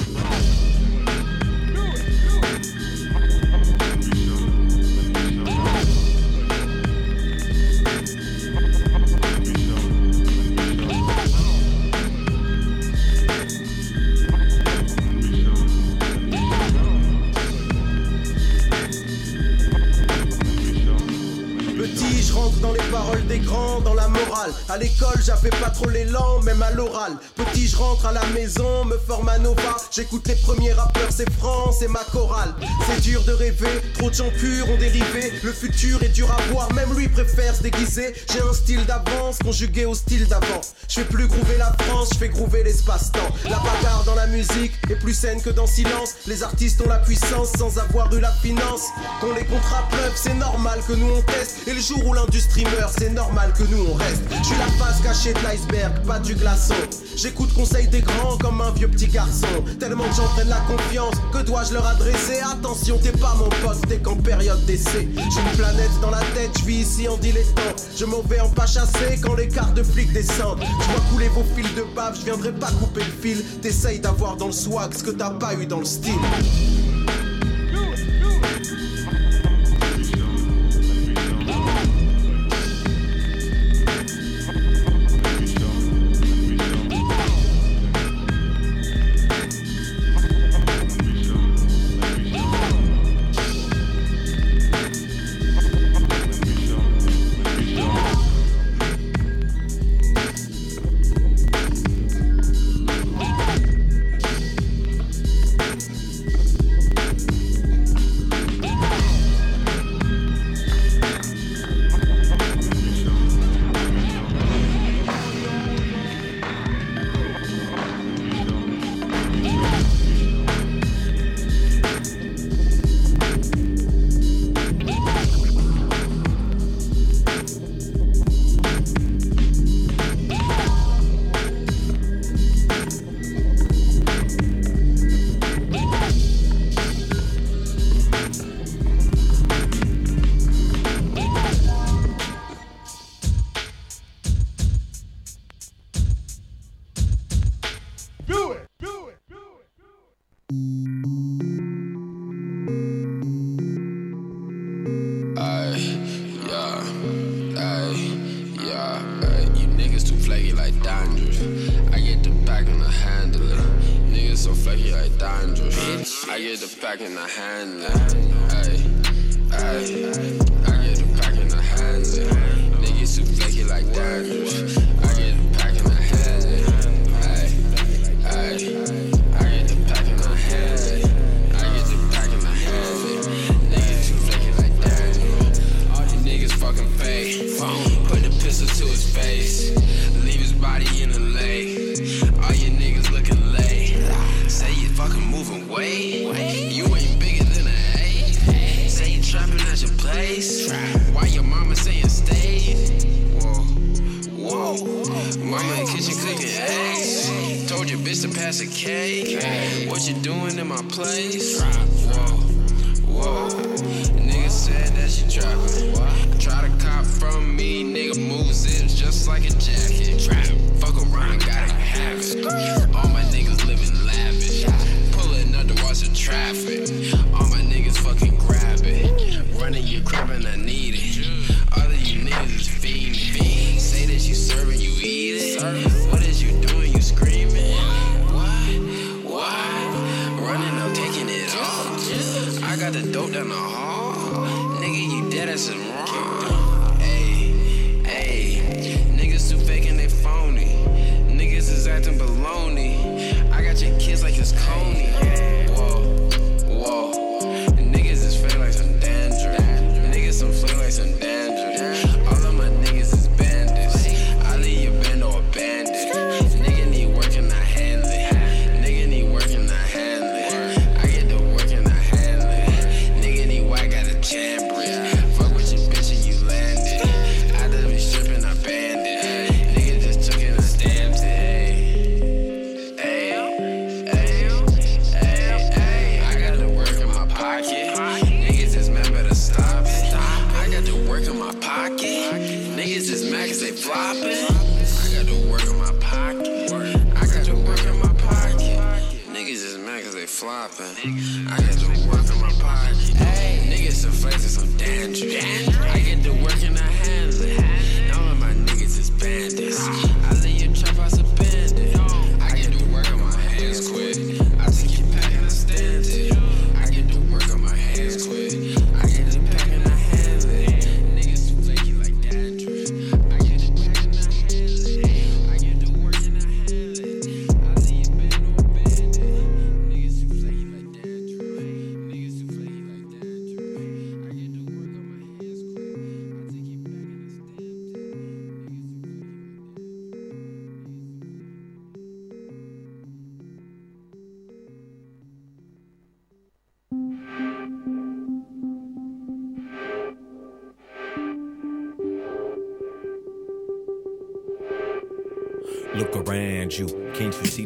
[23.39, 24.53] Grands, dans la morale.
[24.69, 27.13] À l'école, j'avais pas trop l'élan, même à l'oral.
[27.35, 29.77] Petit, je rentre à la maison, me forme à Nova.
[29.91, 32.53] J'écoute les premiers rappeurs, c'est France et ma chorale.
[32.87, 35.31] C'est dur de rêver, trop de gens purs ont dérivé.
[35.43, 38.13] Le futur est dur à voir, même lui préfère se déguiser.
[38.31, 40.61] J'ai un style d'avance conjugué au style d'avant.
[40.87, 43.29] Je fais plus groover la France, je fais groover l'espace-temps.
[43.45, 46.15] La bagarre dans la musique est plus saine que dans silence.
[46.27, 48.83] Les artistes ont la puissance sans avoir eu la finance.
[49.21, 51.67] Qu'on les contrats pleuvent, c'est normal que nous on teste.
[51.67, 53.26] Et le jour où l'industrie meurt, c'est normal
[53.57, 54.23] que nous on reste.
[54.39, 56.73] Je suis la face cachée de l'iceberg, pas du glaçon.
[57.15, 59.47] J'écoute conseil des grands comme un vieux petit garçon.
[59.79, 62.39] Tellement gens prennent la confiance, que dois-je leur adresser?
[62.51, 65.07] Attention, t'es pas mon pote, t'es qu'en période d'essai.
[65.15, 67.61] J'ai une planète dans la tête, je vis ici en dilettant.
[67.97, 70.61] Je m'en vais en pas chasser quand les cartes de flics descendent.
[70.61, 73.43] Je vois couler vos fils de bave, je viendrai pas couper le fil.
[73.61, 76.13] T'essayes d'avoir dans le swag ce que t'as pas eu dans le style.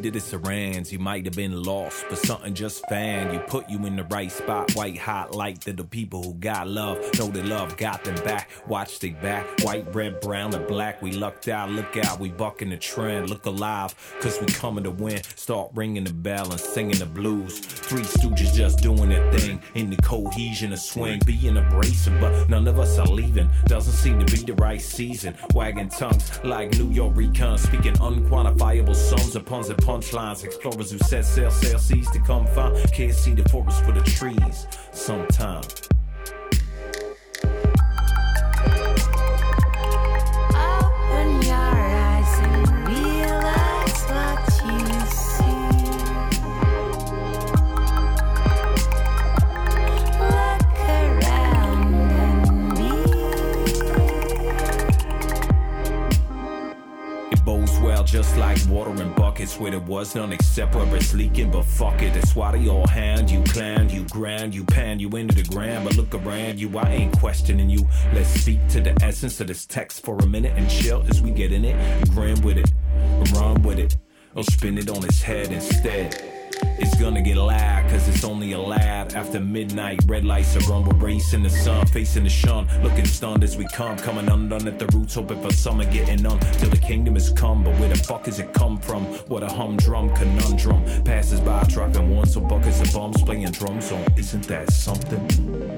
[0.01, 0.91] That it's around?
[0.91, 3.39] You might have been lost, but something just found you.
[3.41, 4.73] Put you in the right spot.
[4.73, 6.97] White hot light to the people who got love.
[7.19, 8.49] Know that love got them back.
[8.67, 9.45] Watch they back.
[9.61, 11.03] White, red, brown, and black.
[11.03, 11.69] We lucked out.
[11.69, 12.19] Look out.
[12.19, 13.29] We bucking the trend.
[13.29, 13.93] Look alive.
[14.21, 15.21] Cause we coming to win.
[15.35, 17.59] Start ringing the bell and singing the blues.
[17.59, 19.61] Three stooges just doing their thing.
[19.75, 21.21] In the cohesion of swing.
[21.27, 23.51] Being abrasive, but none of us are leaving.
[23.65, 25.37] Doesn't seem to be the right season.
[25.53, 27.59] Wagging tongues like New York recon.
[27.59, 30.43] Speaking unquantifiable sums of puns and punchlines.
[30.43, 32.75] Explorers who set sail, sail seas to come find.
[32.91, 34.67] Can't see the forest for the trees.
[34.91, 35.63] Sometime.
[59.41, 61.51] Buckets where there was none except where it's leaking.
[61.51, 65.09] But fuck it, that's why they all hand you, clan you, grand you, pan you
[65.09, 65.85] into the ground.
[65.85, 67.87] But look around you, I ain't questioning you.
[68.13, 71.31] Let's speak to the essence of this text for a minute and chill as we
[71.31, 72.09] get in it.
[72.09, 72.71] Grin with it,
[73.33, 73.97] run with it,
[74.35, 76.30] or spin it on its head instead.
[76.83, 79.13] It's gonna get loud, cause it's only a lad.
[79.13, 82.67] After midnight, red lights are on, we're racing the sun, facing the shun.
[82.81, 86.39] Looking stunned as we come, coming undone at the roots, hoping for summer getting on.
[86.39, 89.05] Till the kingdom has come, but where the fuck has it come from?
[89.27, 90.83] What a humdrum conundrum.
[91.03, 94.03] Passes by, dropping one, so buckets of bombs playing drums on.
[94.17, 95.70] Isn't that something?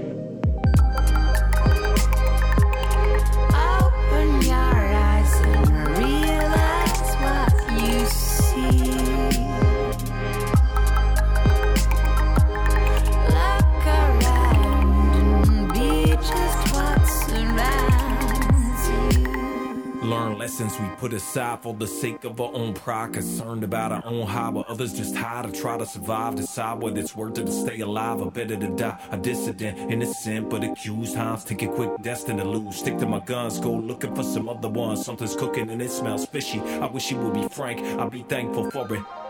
[20.44, 23.14] Lessons we put aside for the sake of our own pride.
[23.14, 26.36] Concerned about our own high, while others just hide to try to survive.
[26.36, 29.00] Decide whether it's worth it to stay alive or better to die.
[29.12, 31.16] A dissident, innocent but accused.
[31.16, 32.76] Times taking quick, destined to lose.
[32.76, 35.06] Stick to my guns, go looking for some other ones.
[35.06, 36.60] Something's cooking and it smells fishy.
[36.60, 39.23] I wish you would be frank, I'd be thankful for it.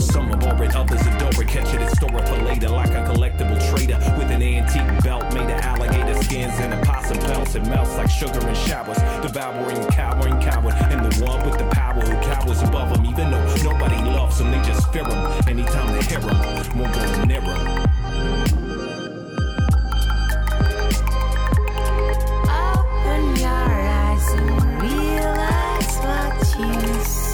[0.00, 1.48] Some are boring, others adore it.
[1.48, 6.14] Catch it for later, like a collectible trader with an antique belt made of alligator
[6.22, 7.54] skins and a possum pelts.
[7.54, 12.00] It melts like sugar in showers, devouring, cowering coward, and the one with the power
[12.00, 15.48] who cowers above them, even though nobody loves them, they just fear them.
[15.48, 16.28] Anytime they hear him,
[16.78, 17.40] won't go near.
[22.48, 27.29] Open your eyes and realize what you see.